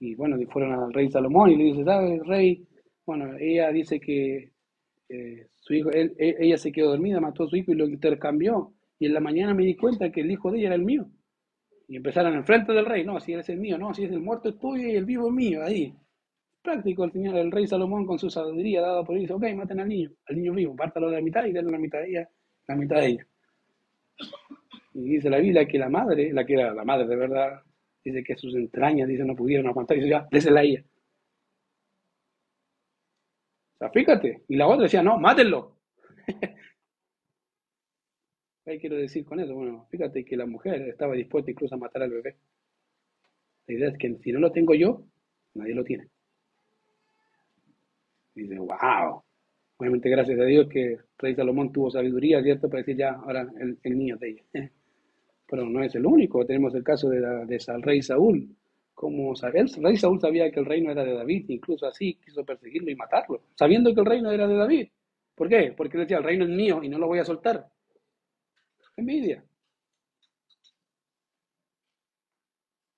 [0.00, 2.66] Y bueno, fueron al rey Salomón y le dice, ¿sabes, rey?
[3.04, 4.52] Bueno, ella dice que
[5.08, 7.86] eh, su hijo, él, e, ella se quedó dormida, mató a su hijo y lo
[7.86, 8.72] intercambió.
[8.98, 11.10] Y en la mañana me di cuenta que el hijo de ella era el mío.
[11.88, 14.48] Y empezaron enfrente del rey, no, si eres el mío, no, si es el muerto
[14.48, 15.92] es tuyo y el vivo mío, ahí.
[16.62, 19.80] Práctico el señor, el rey Salomón con su sabiduría dada por él, dice, ok, maten
[19.80, 22.30] al niño, al niño vivo, pártalo de la mitad y denle la mitad de ella,
[22.68, 23.26] la mitad de ella.
[24.94, 27.62] Y dice la Biblia que la madre, la que era la madre de verdad,
[28.04, 30.84] dice que sus entrañas, dice, no pudieron aguantar, y dice, ya, désela a ella
[33.80, 34.42] sea, fíjate.
[34.48, 35.76] Y la otra decía, no, mátenlo.
[38.64, 39.54] ¿Qué quiero decir con eso?
[39.54, 42.36] Bueno, fíjate que la mujer estaba dispuesta incluso a matar al bebé.
[43.66, 45.02] La idea es que si no lo tengo yo,
[45.54, 46.08] nadie lo tiene.
[48.34, 49.24] Dice, wow.
[49.80, 52.68] Obviamente, gracias a Dios que Rey Salomón tuvo sabiduría, ¿cierto?
[52.68, 53.50] Para decir ya, ahora
[53.82, 54.70] el, niño de ella.
[55.48, 56.44] Pero no es el único.
[56.44, 58.54] Tenemos el caso de, de Rey Saúl,
[58.92, 62.90] como el rey Saúl sabía que el reino era de David, incluso así quiso perseguirlo
[62.90, 64.88] y matarlo, sabiendo que el reino era de David.
[65.34, 65.72] ¿Por qué?
[65.74, 67.66] Porque decía, el reino es mío y no lo voy a soltar.
[68.98, 69.42] Envidia.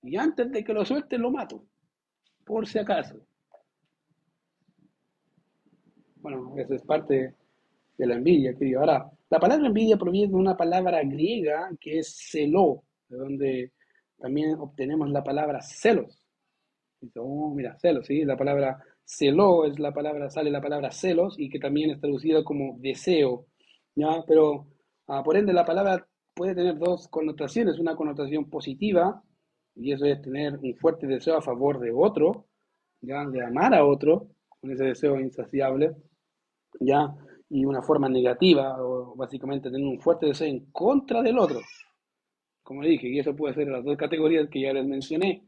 [0.03, 1.65] Y antes de que lo suelte, lo mato,
[2.45, 3.25] por si acaso.
[6.23, 7.35] Bueno, eso es parte
[7.99, 8.81] de la envidia, querido.
[8.81, 13.73] Ahora, la palabra envidia proviene de una palabra griega que es celó, de donde
[14.19, 16.23] también obtenemos la palabra celos.
[17.17, 18.25] Oh, mira, celos, ¿sí?
[18.25, 22.45] La palabra celo es la palabra, sale la palabra celos y que también es traducida
[22.45, 23.47] como deseo,
[23.97, 24.23] ¿ya?
[24.29, 24.69] Pero
[25.09, 29.25] ah, por ende la palabra puede tener dos connotaciones, una connotación positiva,
[29.75, 32.47] y eso es tener un fuerte deseo a favor de otro,
[33.01, 33.27] ¿ya?
[33.27, 34.29] De amar a otro,
[34.61, 35.97] con ese deseo insaciable,
[36.81, 37.15] ¿ya?
[37.49, 41.61] Y una forma negativa, o básicamente tener un fuerte deseo en contra del otro,
[42.63, 45.45] como dije, y eso puede ser las dos categorías que ya les mencioné.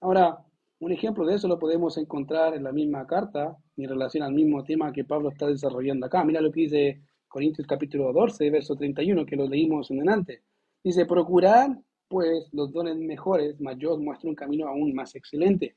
[0.00, 0.38] Ahora,
[0.80, 4.64] un ejemplo de eso lo podemos encontrar en la misma carta en relación al mismo
[4.64, 6.24] tema que Pablo está desarrollando acá.
[6.24, 10.42] Mira lo que dice Corintios capítulo 12, verso 31, que lo leímos en delante.
[10.82, 11.78] Dice, procurar
[12.08, 15.76] pues los dones mejores, mas yo os muestro un camino aún más excelente.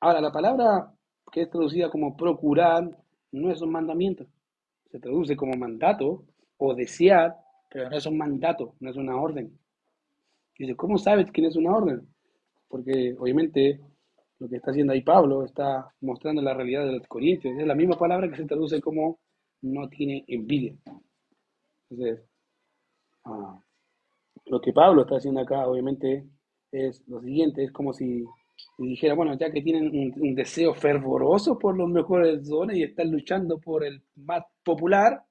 [0.00, 0.92] Ahora, la palabra
[1.30, 2.90] que es traducida como procurar
[3.36, 4.26] no es un mandamiento,
[4.90, 6.24] se traduce como mandato
[6.58, 7.36] o desear,
[7.70, 9.58] pero no es un mandato, no es una orden.
[10.58, 12.08] Dice, ¿cómo sabes quién es una orden?
[12.68, 13.80] Porque obviamente
[14.38, 17.58] lo que está haciendo ahí Pablo está mostrando la realidad de los corintios.
[17.58, 19.18] Es la misma palabra que se traduce como
[19.62, 20.74] no tiene envidia.
[21.90, 22.24] Entonces,
[23.24, 23.60] ah,
[24.46, 26.26] lo que Pablo está haciendo acá, obviamente,
[26.72, 28.24] es lo siguiente, es como si
[28.78, 33.10] dijera, bueno, ya que tienen un, un, deseo fervoroso por los mejores dones y están
[33.10, 35.22] luchando por el más popular,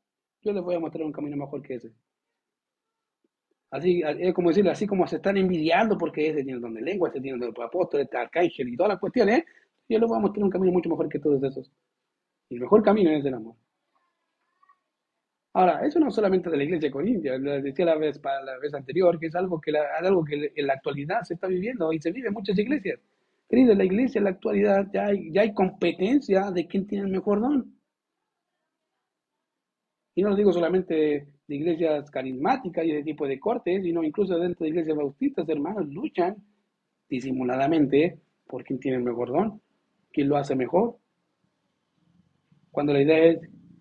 [0.41, 1.91] yo les voy a mostrar un camino mejor que ese.
[3.71, 6.82] Así, es como decirlo, así como se están envidiando porque ese tiene el don de
[6.82, 9.43] lengua, ese tiene el don de apóstol, este arcángel y todas las cuestiones,
[9.89, 11.71] yo les voy a mostrar un camino mucho mejor que todos esos.
[12.49, 13.55] Y el mejor camino es el amor.
[15.53, 18.73] Ahora, eso no solamente de la iglesia Corintia, lo decía la vez, para la vez
[18.73, 22.11] anterior, que es algo que, algo que en la actualidad se está viviendo y se
[22.11, 22.99] vive en muchas iglesias.
[23.48, 27.12] Querido, la iglesia en la actualidad ya hay, ya hay competencia de quién tiene el
[27.12, 27.76] mejor don.
[30.16, 34.38] Y no lo digo solamente de iglesias carismáticas y de tipo de cortes, sino incluso
[34.39, 36.36] dentro de iglesias bautistas, hermanos, luchan
[37.10, 39.62] disimuladamente por quién tiene el mejor don,
[40.12, 40.98] quién lo hace mejor.
[42.72, 43.39] Cuando la idea es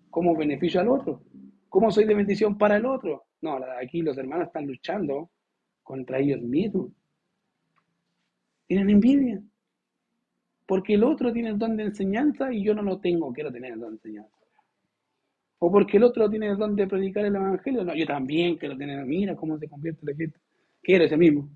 [0.09, 1.23] cómo beneficio al otro,
[1.69, 3.25] cómo soy de bendición para el otro.
[3.41, 5.31] No, aquí los hermanos están luchando
[5.83, 6.91] contra ellos mismos.
[8.67, 9.41] Tienen envidia.
[10.65, 13.73] Porque el otro tiene el don de enseñanza y yo no lo tengo, quiero tener
[13.73, 14.35] el don de enseñanza.
[15.59, 18.77] O porque el otro tiene el don de predicar el evangelio, no, yo también quiero
[18.77, 20.39] tener, mira cómo se convierte la gente.
[20.81, 21.49] Quiero ese mismo.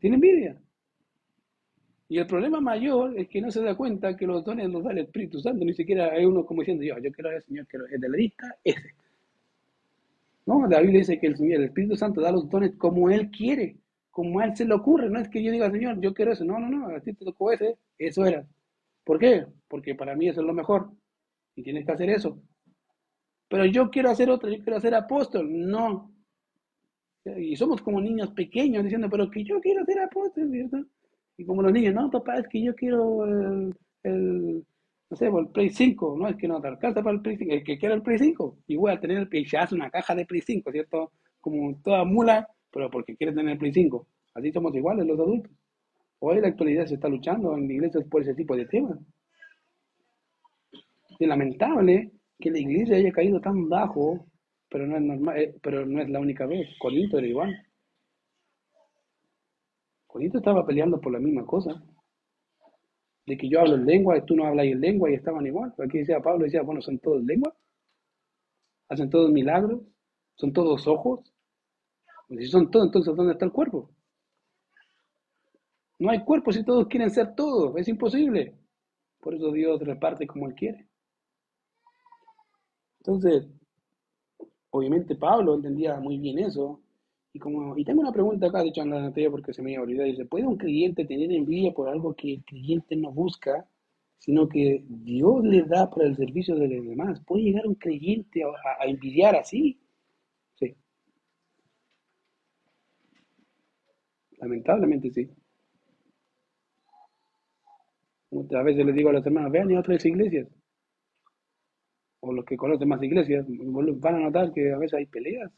[0.00, 0.56] Tiene envidia.
[2.08, 4.92] Y el problema mayor es que no se da cuenta que los dones los da
[4.92, 7.86] el Espíritu Santo, ni siquiera hay uno como diciendo, yo, yo quiero al Señor, quiero
[7.86, 8.94] el de la lista, ese.
[10.46, 13.30] No, la Biblia dice que el Señor, el Espíritu Santo da los dones como Él
[13.30, 13.76] quiere,
[14.16, 15.10] como a Él se le ocurre.
[15.10, 16.42] No es que yo diga, Señor, yo quiero eso.
[16.42, 18.46] No, no, no, a ti te tocó ese, eso era.
[19.04, 19.44] ¿Por qué?
[19.68, 20.90] Porque para mí eso es lo mejor.
[21.54, 22.40] Y tienes que hacer eso.
[23.46, 25.46] Pero yo quiero hacer otro, yo quiero ser apóstol.
[25.50, 26.10] No.
[27.26, 30.86] Y somos como niños pequeños diciendo, pero que yo quiero ser apóstol, ¿verdad?
[31.36, 34.64] Y como los niños, no, papá, es que yo quiero el, el
[35.10, 37.52] no sé, el Play 5, no es que no te alcanza para el Play 5,
[37.52, 39.90] el que quiera el Play 5, y voy a tener el Play, ya hace una
[39.90, 41.12] caja de Play 5, ¿cierto?
[41.38, 44.06] Como toda mula, pero porque quiere tener el Play 5.
[44.34, 45.50] Así somos iguales los adultos.
[46.18, 48.98] Hoy en la actualidad se está luchando en iglesias por ese tipo de temas.
[51.18, 54.26] Es lamentable que la iglesia haya caído tan bajo,
[54.68, 56.68] pero no es normal, eh, pero no es la única vez.
[56.78, 57.66] Corinto era igual.
[60.06, 61.82] Corinto estaba peleando por la misma cosa.
[63.24, 65.72] De que yo hablo en lengua y tú no hablas en lengua y estaban igual.
[65.82, 67.56] Aquí decía Pablo, decía, bueno, son todos lengua.
[68.90, 69.80] Hacen todos milagros.
[70.34, 71.32] Son todos ojos.
[72.28, 73.90] Pues si son todos, entonces ¿dónde está el cuerpo?
[75.98, 77.76] No hay cuerpo si todos quieren ser todos.
[77.76, 78.54] Es imposible.
[79.20, 80.88] Por eso Dios reparte como Él quiere.
[83.00, 83.46] Entonces,
[84.70, 86.80] obviamente Pablo entendía muy bien eso.
[87.32, 89.70] Y, como, y tengo una pregunta acá, de hecho, en la noticia porque se me
[89.72, 90.08] había olvidado.
[90.08, 93.66] Dice, ¿puede un creyente tener envidia por algo que el creyente no busca,
[94.18, 97.20] sino que Dios le da para el servicio de los demás?
[97.26, 98.48] ¿Puede llegar un creyente a,
[98.82, 99.78] a envidiar así?
[100.56, 100.76] Sí.
[104.38, 105.28] Lamentablemente sí.
[108.54, 110.48] A veces les digo a los hermanos, vean y otras iglesias.
[112.20, 115.50] O los que conocen más iglesias, van a notar que a veces hay peleas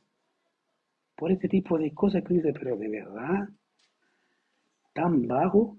[1.16, 3.49] por este tipo de cosas que dice, pero de verdad,
[4.95, 5.76] tan bajo,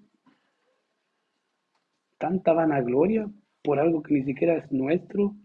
[2.17, 3.29] tanta vanagloria
[3.63, 5.35] por algo que ni siquiera es nuestro,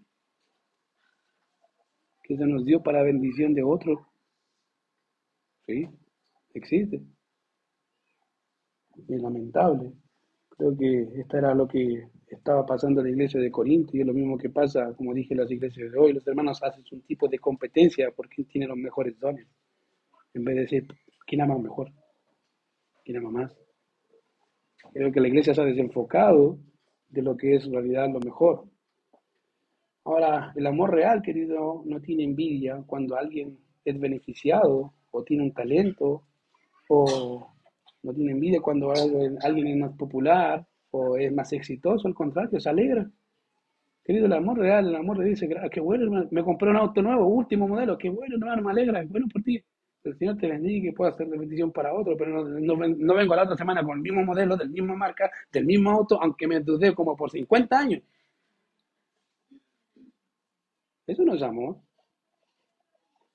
[2.24, 4.08] que se nos dio para bendición de otro.
[5.66, 5.88] Sí,
[6.54, 7.02] existe.
[9.08, 9.92] Es lamentable.
[10.50, 14.06] Creo que esta era lo que estaba pasando en la iglesia de Corinto y es
[14.06, 16.12] lo mismo que pasa, como dije, en las iglesias de hoy.
[16.12, 19.46] Los hermanos hacen un tipo de competencia por quién tiene los mejores dones,
[20.32, 20.86] en vez de decir
[21.26, 21.90] quién ama mejor,
[23.04, 23.56] quién ama más.
[24.92, 26.58] Creo que la iglesia se ha desenfocado
[27.08, 28.64] de lo que es en realidad lo mejor.
[30.04, 35.52] Ahora, el amor real, querido, no tiene envidia cuando alguien es beneficiado o tiene un
[35.52, 36.22] talento
[36.88, 37.53] o
[38.04, 42.68] no tiene envidia cuando alguien es más popular o es más exitoso, al contrario, se
[42.68, 43.10] alegra.
[44.04, 46.76] Querido, el amor real, el amor le dice, ah, qué bueno, hermano, me compré un
[46.76, 49.64] auto nuevo, último modelo, qué bueno, hermano, me alegra, bueno por ti.
[50.04, 53.32] El Señor te bendiga y pueda hacer de bendición para otro, pero no, no, vengo
[53.32, 56.46] a la otra semana con el mismo modelo, del mismo marca, del mismo auto, aunque
[56.46, 58.02] me dudé como por 50 años.
[61.06, 61.78] Eso no es amor.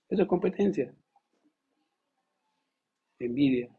[0.10, 0.94] Eso es competencia.
[3.20, 3.70] Envidia.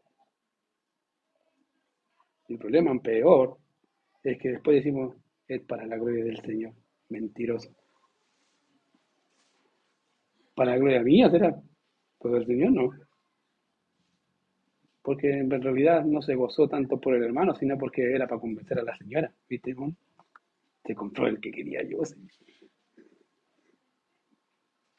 [2.51, 3.57] El problema peor
[4.21, 5.15] es que después decimos,
[5.47, 6.73] es para la gloria del Señor.
[7.07, 7.73] Mentiroso.
[10.53, 11.61] Para la gloria mía será,
[12.17, 12.91] pues el Señor no.
[15.01, 18.79] Porque en realidad no se gozó tanto por el hermano, sino porque era para convencer
[18.79, 19.33] a la señora.
[19.47, 19.73] ¿Viste?
[20.83, 21.99] Se compró el que quería yo.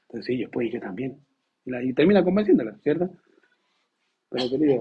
[0.08, 1.22] Entonces sí, pues yo también.
[1.66, 3.10] Y, termina convenciéndola, ¿cierto?
[4.30, 4.80] Pero querido,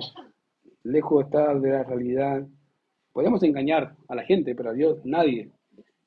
[0.83, 2.47] lejos está de la realidad
[3.11, 5.51] Podemos engañar a la gente, pero a Dios nadie.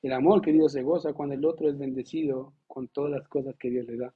[0.03, 3.57] El amor, que Dios se goza cuando el otro es bendecido con todas las cosas
[3.57, 4.15] que Dios le da.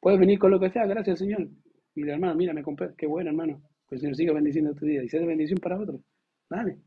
[0.00, 1.48] Puedes venir con lo que sea, gracias Señor.
[1.94, 3.60] Mira, hermano, mira, me compré, qué bueno, hermano.
[3.88, 6.00] Que el Señor siga bendiciendo tu vida y sea de bendición para otros.
[6.48, 6.78] Dale.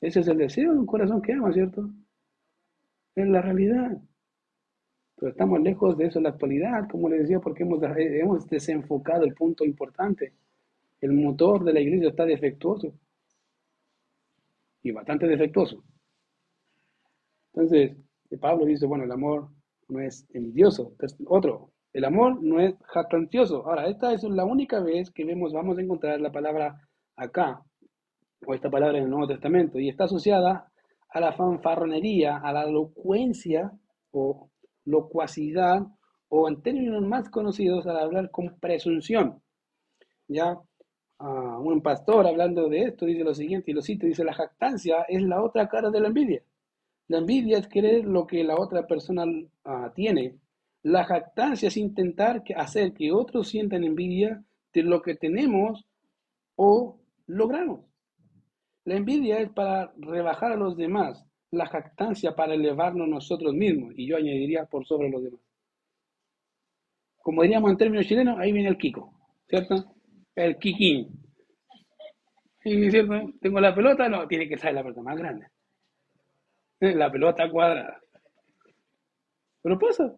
[0.00, 1.90] Ese es el deseo de un corazón que ama, ¿cierto?
[3.14, 3.98] Es la realidad.
[5.16, 9.24] Pero estamos lejos de eso en la actualidad, como les decía, porque hemos, hemos desenfocado
[9.24, 10.32] el punto importante.
[11.00, 12.92] El motor de la iglesia está defectuoso.
[14.82, 15.82] Y bastante defectuoso.
[17.52, 17.96] Entonces,
[18.40, 19.48] Pablo dice, bueno, el amor
[19.88, 20.94] no es envidioso.
[21.26, 23.66] otro, El amor no es jactancioso.
[23.66, 26.80] Ahora, esta es la única vez que vemos, vamos a encontrar la palabra
[27.16, 27.62] acá,
[28.46, 30.70] o esta palabra en el Nuevo Testamento, y está asociada
[31.08, 33.72] a la fanfarronería, a la elocuencia
[34.12, 34.50] o
[34.84, 35.82] locuacidad,
[36.28, 39.42] o en términos más conocidos, al hablar con presunción.
[40.28, 40.60] Ya
[41.20, 45.22] un pastor hablando de esto dice lo siguiente, y lo cito, dice, la jactancia es
[45.22, 46.42] la otra cara de la envidia.
[47.08, 49.24] La envidia es querer lo que la otra persona
[49.64, 50.36] ah, tiene.
[50.82, 54.42] La jactancia es intentar hacer que otros sientan envidia
[54.72, 55.84] de lo que tenemos
[56.56, 57.80] o logramos.
[58.84, 64.06] La envidia es para rebajar a los demás, la jactancia para elevarnos nosotros mismos, y
[64.06, 65.40] yo añadiría por sobre los demás.
[67.18, 69.12] Como diríamos en términos chilenos, ahí viene el Kiko,
[69.46, 69.99] ¿cierto?
[70.34, 71.08] El Kikín.
[72.64, 73.14] Y ¿cierto?
[73.40, 75.46] Tengo la pelota, no, tiene que ser la pelota más grande.
[76.80, 78.00] La pelota cuadrada.
[79.62, 80.16] Pero pasa.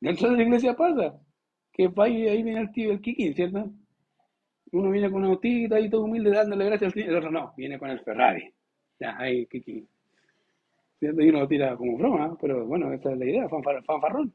[0.00, 1.18] Dentro de la iglesia pasa.
[1.72, 3.70] Que ahí, ahí viene el tío, el Kikín, ¿cierto?
[4.72, 7.10] Uno viene con una autita y todo humilde dándole gracias al Señor.
[7.10, 8.52] El otro no, viene con el Ferrari.
[8.98, 9.88] Ya, ahí, Kikín.
[10.98, 11.20] ¿Cierto?
[11.20, 14.32] Y uno lo tira como broma, pero bueno, esa es la idea, fanfarrón.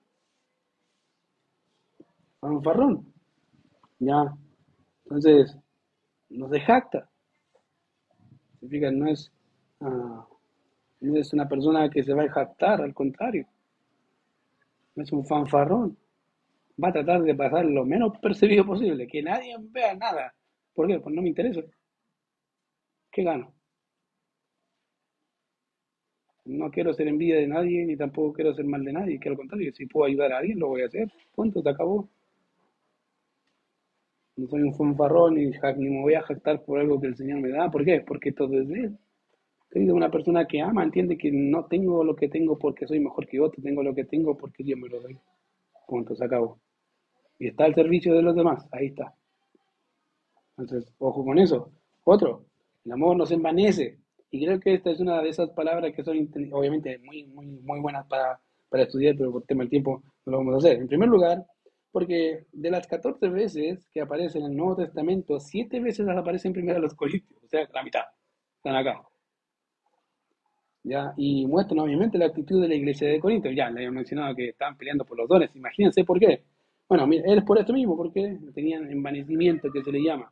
[2.39, 3.13] Fanfarrón.
[3.99, 4.35] Ya.
[5.11, 5.57] Entonces,
[6.29, 7.09] no se jacta.
[8.61, 9.29] Significa, no es,
[9.81, 10.23] uh,
[11.01, 13.45] no es una persona que se va a jactar, al contrario.
[14.95, 15.97] No es un fanfarrón.
[16.81, 20.33] Va a tratar de pasar lo menos percibido posible, que nadie vea nada.
[20.73, 20.99] ¿Por qué?
[21.01, 21.61] Pues no me interesa.
[23.11, 23.53] ¿Qué gano?
[26.45, 29.35] No quiero ser envidia de nadie, ni tampoco quiero ser mal de nadie, que al
[29.35, 31.11] contrario, si puedo ayudar a alguien, lo voy a hacer.
[31.33, 32.07] Punto, te acabó.
[34.37, 37.39] No soy un fanfarrón ni, ni me voy a jactar por algo que el Señor
[37.41, 37.69] me da.
[37.69, 38.01] ¿Por qué?
[38.01, 42.57] Porque todo es de una persona que ama, entiende que no tengo lo que tengo
[42.57, 45.17] porque soy mejor que otro, tengo lo que tengo porque Dios me lo doy.
[45.87, 46.59] Punto, se acabó.
[47.39, 49.15] Y está al servicio de los demás, ahí está.
[50.57, 51.71] Entonces, ojo con eso.
[52.03, 52.45] Otro,
[52.85, 53.97] el amor nos envanece.
[54.29, 57.79] Y creo que esta es una de esas palabras que son obviamente muy, muy, muy
[57.79, 60.81] buenas para, para estudiar, pero por tema del tiempo no lo vamos a hacer.
[60.81, 61.45] En primer lugar,
[61.91, 66.53] porque de las 14 veces que aparecen en el Nuevo Testamento, 7 veces las aparecen
[66.53, 68.03] primero los Corintios, o sea, la mitad.
[68.57, 69.01] Están acá.
[70.83, 71.13] ¿Ya?
[71.17, 73.49] Y muestran obviamente la actitud de la iglesia de Corinto.
[73.51, 75.55] Ya, le había mencionado que estaban peleando por los dones.
[75.55, 76.43] Imagínense por qué.
[76.87, 80.31] Bueno, es por esto mismo, porque tenían envanecimiento que se le llama.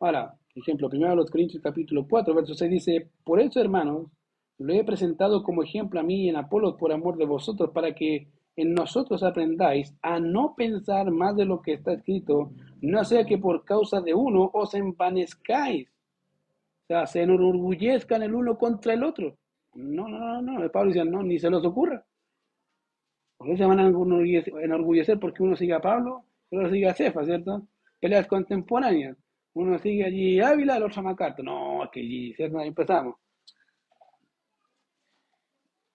[0.00, 4.06] Ahora, ejemplo, primero los Corintios capítulo 4, verso 6 dice, por eso hermanos,
[4.58, 8.28] lo he presentado como ejemplo a mí en Apolo por amor de vosotros, para que
[8.60, 12.52] en nosotros aprendáis a no pensar más de lo que está escrito,
[12.82, 15.88] no sea que por causa de uno os envanezcáis.
[15.88, 19.36] O sea, se enorgullezcan el uno contra el otro.
[19.74, 20.70] No, no, no, no.
[20.70, 22.04] Pablo dice, no, ni se los ocurra.
[23.36, 27.24] Porque se van a enorgullecer porque uno sigue a Pablo, el otro sigue a Cefa,
[27.24, 27.66] ¿cierto?
[27.98, 29.16] Peleas contemporáneas.
[29.54, 31.42] Uno sigue allí Ávila, el otro a Macarto.
[31.42, 32.58] No, que allí, ¿cierto?
[32.58, 33.16] Ahí empezamos.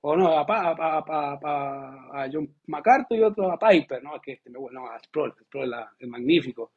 [0.08, 4.22] O no, a, a, a, a, John MacArthur y otro a Piper, ¿no?
[4.22, 6.74] Que este, a Sproul, Sproul es magnífico.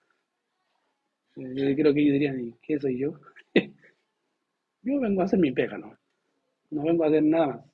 [1.36, 3.20] Yo creo que ellos dirían, ¿qué soy yo?
[4.82, 5.94] yo vengo a hacer mi pega, ¿no?
[6.70, 7.64] No vengo a hacer nada más.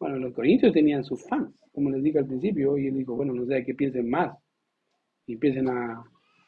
[0.00, 3.34] Bueno, los corintios tenían sus fans, como les dije al principio, y él dijo, bueno,
[3.34, 4.34] no sé, que piensen más.
[5.26, 6.02] Y empiecen a,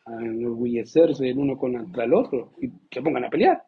[0.07, 3.63] a enorgullecerse el uno contra el otro y se pongan a pelear.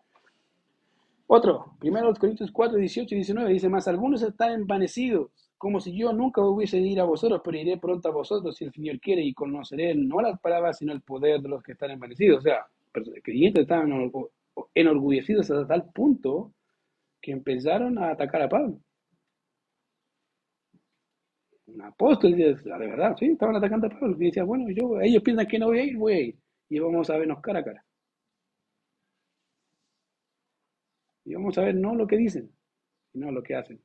[1.28, 5.96] Otro, primero los Corintios 4, 18 y 19, dice más, algunos están envanecidos, como si
[5.96, 9.00] yo nunca hubiese de ir a vosotros, pero iré pronto a vosotros si el Señor
[9.00, 12.38] quiere y conoceré no las palabras, sino el poder de los que están envanecidos.
[12.38, 12.66] O sea,
[13.24, 14.12] creyentes estaban
[14.74, 16.52] enorgullecidos hasta tal punto
[17.20, 18.78] que empezaron a atacar a Pablo.
[21.68, 24.16] Un apóstol, de verdad, sí, estaban atacando a Pablo.
[24.18, 26.36] Y decía, bueno, yo, ellos piensan que no voy a ir, voy a ir.
[26.68, 27.85] Y vamos a vernos cara a cara.
[31.36, 32.50] Vamos a ver no lo que dicen,
[33.12, 33.80] sino lo que hacen.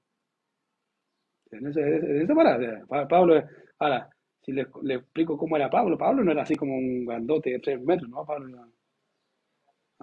[1.51, 3.43] En esa para, Pablo,
[3.79, 4.09] ahora,
[4.41, 7.81] si le, explico cómo era Pablo, Pablo no era así como un grandote de tres
[7.81, 8.25] metros, ¿no?
[8.25, 8.65] Pablo era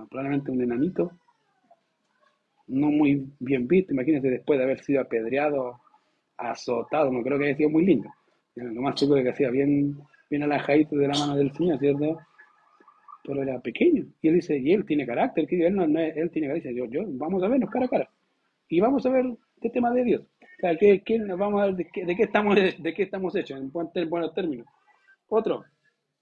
[0.08, 1.10] probablemente un enanito,
[2.68, 5.80] no muy bien visto, imagínense después de haber sido apedreado,
[6.36, 8.10] azotado, no creo que haya sido muy lindo.
[8.54, 12.18] Lo más chico que hacía bien, bien alajadito de la mano del Señor, ¿cierto?
[13.28, 14.06] Pero era pequeño.
[14.22, 16.74] Y él dice, y él tiene carácter, él, no, él tiene carácter.
[16.74, 18.10] Yo, yo, vamos a vernos cara a cara.
[18.68, 19.26] Y vamos a ver
[19.56, 20.22] este tema de Dios.
[20.22, 21.02] O sea, ¿qué,
[21.36, 23.70] vamos a ver de qué, estamos, de qué estamos hechos, en,
[24.08, 24.66] buenos términos.
[25.28, 25.62] Otro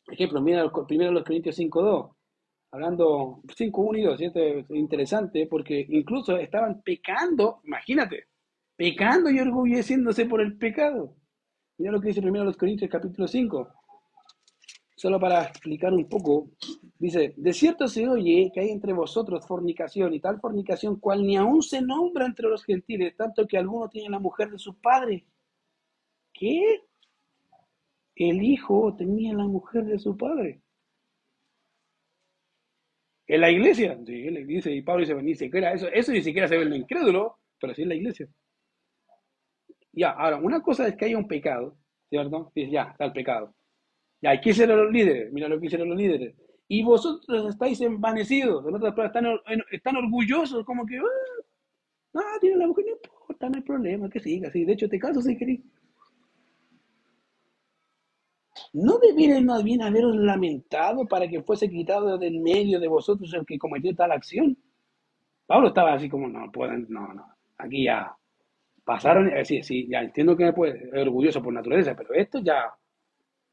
[0.08, 2.12] ejemplo, mira primero los Corintios 5.2,
[2.72, 8.24] hablando 5.1 y 2, esto es interesante porque incluso estaban pecando, imagínate,
[8.76, 11.14] pecando y orgulleciéndose por el pecado.
[11.78, 13.68] Mira lo que dice primero los Corintios capítulo 5.
[14.96, 16.48] Solo para explicar un poco,
[16.98, 21.36] dice, de cierto se oye que hay entre vosotros fornicación y tal fornicación cual ni
[21.36, 25.24] aún se nombra entre los gentiles, tanto que alguno tiene la mujer de su padre.
[26.32, 26.82] ¿Qué?
[28.14, 30.60] El hijo tenía la mujer de su padre.
[33.26, 36.62] En la iglesia, dice, y Pablo dice, ni siquiera eso, eso ni siquiera se ve
[36.62, 38.28] en lo incrédulo, pero sí en la iglesia.
[39.92, 41.76] Ya, ahora, una cosa es que haya un pecado,
[42.08, 42.52] ¿cierto?
[42.54, 43.54] Dice, ya, está el pecado.
[44.20, 45.32] Ya, ¿qué hicieron los líderes?
[45.32, 46.34] Mira lo que hicieron los líderes.
[46.68, 49.40] Y vosotros estáis envanecidos, en otras palabras,
[49.70, 51.02] están, orgullosos, como que, ah,
[52.12, 54.64] no, tiene la mujer, no importa, no hay problema, que siga, sí.
[54.64, 55.60] De hecho, te caso si querés.
[58.72, 63.46] ¿No debierais más bien haberos lamentado para que fuese quitado del medio de vosotros el
[63.46, 64.56] que cometió tal acción?
[65.46, 67.26] Pablo estaba así como, no, pueden, no, no,
[67.58, 68.16] aquí ya
[68.84, 72.72] pasaron, eh, sí, sí, ya entiendo que me puede, orgulloso por naturaleza, pero esto ya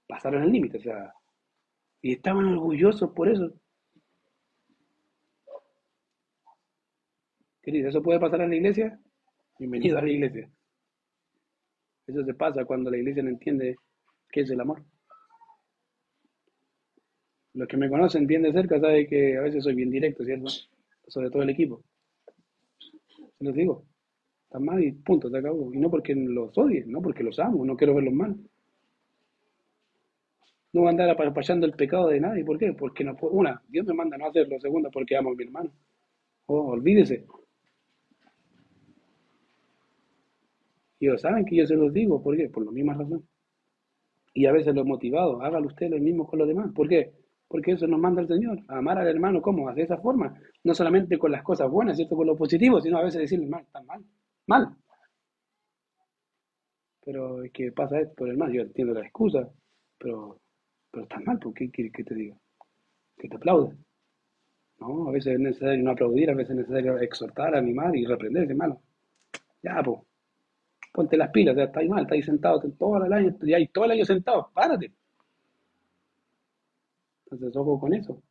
[0.07, 1.14] pasaron el límite, o sea,
[2.04, 3.54] y estaban orgullosos por eso.
[7.64, 8.99] Querido, ¿eso puede pasar en la iglesia?
[9.58, 10.51] Bienvenido a la iglesia.
[12.06, 13.78] Eso se pasa cuando la iglesia no entiende
[14.30, 14.84] qué es el amor.
[17.54, 20.49] Los que me conocen bien de cerca saben que a veces soy bien directo, ¿cierto?
[21.08, 21.86] Sobre todo el equipo.
[23.38, 23.86] Se los digo.
[24.43, 25.74] Están mal y punto, se acabó.
[25.74, 28.38] Y no porque los odie, no porque los amo, no quiero verlos mal.
[30.74, 32.44] No voy a andar el pecado de nadie.
[32.44, 32.74] ¿Por qué?
[32.74, 33.34] Porque no puedo.
[33.34, 34.60] Una, Dios me manda no hacerlo.
[34.60, 35.72] Segunda, porque amo a mi hermano.
[36.48, 37.26] Oh, olvídese.
[41.00, 42.24] Y ellos saben que yo se los digo.
[42.24, 42.50] ¿Por qué?
[42.50, 43.24] Por la misma razón.
[44.34, 45.42] Y a veces lo he motivado.
[45.44, 46.72] Hágalo usted lo mismo con los demás.
[46.74, 47.14] ¿Por qué?
[47.48, 48.60] Porque eso nos manda el Señor.
[48.68, 49.72] A amar al hermano, ¿cómo?
[49.74, 50.36] De esa forma.
[50.64, 52.16] No solamente con las cosas buenas, ¿cierto?
[52.16, 54.04] Con lo positivo, sino a veces decirle mal, tan mal.
[54.48, 54.76] Mal.
[57.06, 58.52] Pero es que pasa esto por el mal.
[58.52, 59.48] Yo entiendo la excusa,
[60.00, 60.40] pero
[60.94, 62.38] pero está mal, ¿por qué quiere que te diga?
[63.18, 63.76] Que te aplaude.
[64.80, 68.52] No, a veces es necesario no aplaudir, a veces es necesario exhortar, animar y reprender,
[68.52, 68.80] hermano.
[69.64, 70.00] Ya, pues,
[70.94, 73.68] ponte las pilas, ya está ahí mal, está ahí sentado todo el año, ya hay
[73.70, 74.91] todo el año sentado, párate.
[77.26, 78.22] Entonces, ojo con eso.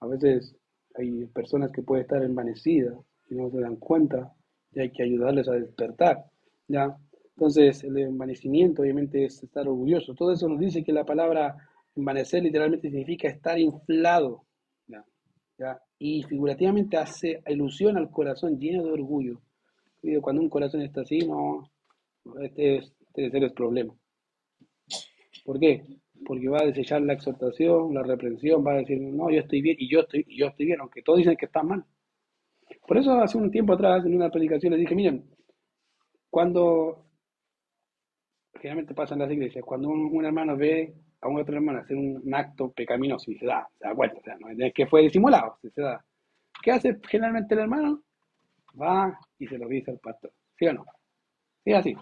[0.00, 0.56] A veces
[0.94, 2.96] hay personas que pueden estar envanecidas
[3.28, 4.32] y no se dan cuenta
[4.72, 6.24] y hay que ayudarles a despertar.
[6.66, 6.96] ¿ya?
[7.36, 10.14] Entonces, el envanecimiento obviamente es estar orgulloso.
[10.14, 11.56] Todo eso nos dice que la palabra
[11.96, 14.44] Envanecer literalmente significa estar inflado.
[15.98, 19.40] Y figurativamente hace ilusión al corazón lleno de orgullo.
[20.20, 21.70] Cuando un corazón está así, no,
[22.42, 23.94] este es, este el problema.
[25.44, 25.82] ¿Por qué?
[26.26, 29.76] Porque va a desechar la exhortación, la reprensión, va a decir, no, yo estoy bien
[29.78, 31.84] y yo estoy, y yo estoy bien, aunque todos dicen que están mal.
[32.86, 35.24] Por eso hace un tiempo atrás, en una predicación, les dije, miren,
[36.28, 37.06] cuando
[38.54, 40.94] generalmente pasa en las iglesias, cuando un hermano ve
[41.24, 44.22] a un otro hermano hacer un, acto pecaminoso y se da, se da cuenta, o
[44.22, 46.04] sea, no es que fue disimulado, se, da.
[46.62, 48.02] ¿Qué hace generalmente el hermano?
[48.80, 50.84] Va y se lo dice al pastor, ¿sí o no?
[51.64, 51.96] Sí, así.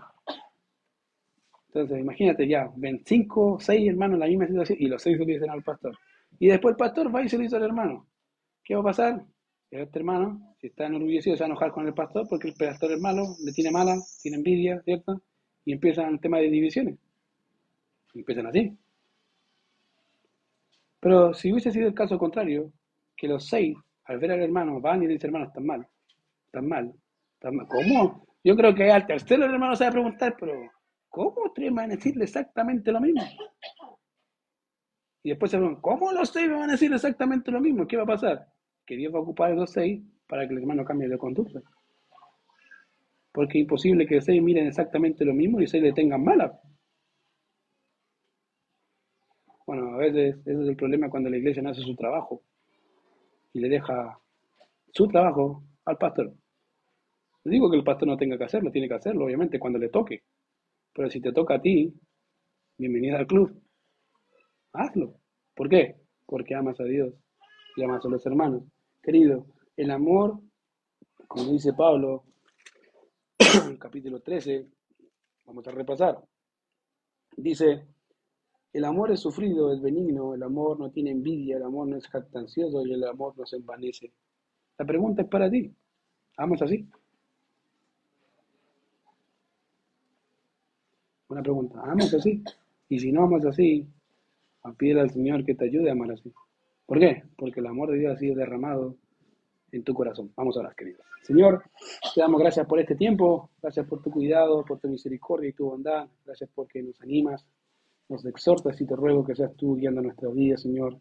[1.68, 5.24] Entonces, imagínate ya, ven cinco, seis hermanos en la misma situación y los seis se
[5.24, 5.96] lo dicen al pastor.
[6.38, 8.08] Y después el pastor va y se lo dice al hermano.
[8.64, 9.24] ¿Qué va a pasar?
[9.70, 12.92] Este hermano, si está enorgullecido, se va a enojar con el pastor porque el pastor
[12.92, 15.22] es malo, le tiene mala, tiene envidia, ¿cierto?
[15.64, 16.98] Y empiezan el tema de divisiones.
[18.14, 18.76] empiezan así.
[21.02, 22.72] Pero si hubiese sido el caso contrario,
[23.16, 25.88] que los seis, al ver al hermano, van y dicen, hermano, están mal,
[26.46, 26.94] están mal,
[27.34, 27.66] están mal.
[27.66, 28.24] ¿Cómo?
[28.44, 30.52] Yo creo que al tercero el hermano se va a preguntar, pero
[31.08, 33.20] ¿cómo ustedes van a decirle exactamente lo mismo?
[35.24, 37.84] Y después se preguntan, ¿cómo los seis van a decir exactamente lo mismo?
[37.84, 38.46] ¿Qué va a pasar?
[38.86, 41.60] Que Dios va a ocupar a los seis para que el hermano cambie de conducta.
[43.32, 46.60] Porque es imposible que seis miren exactamente lo mismo y seis le tengan mala.
[49.66, 52.42] Bueno, a veces ese es el problema cuando la iglesia no hace su trabajo
[53.52, 54.18] y le deja
[54.92, 56.32] su trabajo al pastor.
[57.44, 59.88] No digo que el pastor no tenga que hacerlo, tiene que hacerlo, obviamente, cuando le
[59.88, 60.22] toque.
[60.94, 61.92] Pero si te toca a ti,
[62.78, 63.60] bienvenida al club.
[64.72, 65.16] Hazlo.
[65.54, 65.96] ¿Por qué?
[66.26, 67.14] Porque amas a Dios
[67.76, 68.62] y amas a los hermanos.
[69.02, 69.46] Querido,
[69.76, 70.40] el amor,
[71.26, 72.24] como dice Pablo,
[73.80, 74.66] capítulo 13,
[75.46, 76.18] vamos a repasar.
[77.36, 77.86] Dice,
[78.72, 82.06] el amor es sufrido, es benigno, el amor no tiene envidia, el amor no es
[82.08, 84.12] jactancioso y el amor no se envanece.
[84.78, 85.70] La pregunta es para ti.
[86.38, 86.88] ¿Amas así?
[91.28, 91.80] Una pregunta.
[91.84, 92.42] ¿Amas así?
[92.88, 93.86] Y si no amas así,
[94.78, 96.32] pide al Señor que te ayude a amar así.
[96.86, 97.22] ¿Por qué?
[97.36, 98.96] Porque el amor de Dios ha sido derramado
[99.70, 100.32] en tu corazón.
[100.36, 101.00] Vamos a orar, querido.
[101.22, 101.62] Señor,
[102.14, 105.66] te damos gracias por este tiempo, gracias por tu cuidado, por tu misericordia y tu
[105.66, 107.46] bondad, gracias porque nos animas,
[108.08, 110.98] nos exhortas y te ruego que seas tú guiando nuestras vidas, Señor,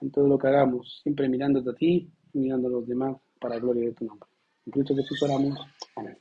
[0.00, 3.54] en todo lo que hagamos, siempre mirándote a ti y mirando a los demás para
[3.54, 4.28] la gloria de tu nombre.
[4.66, 5.58] En Cristo Jesús oramos.
[5.96, 6.18] Amén.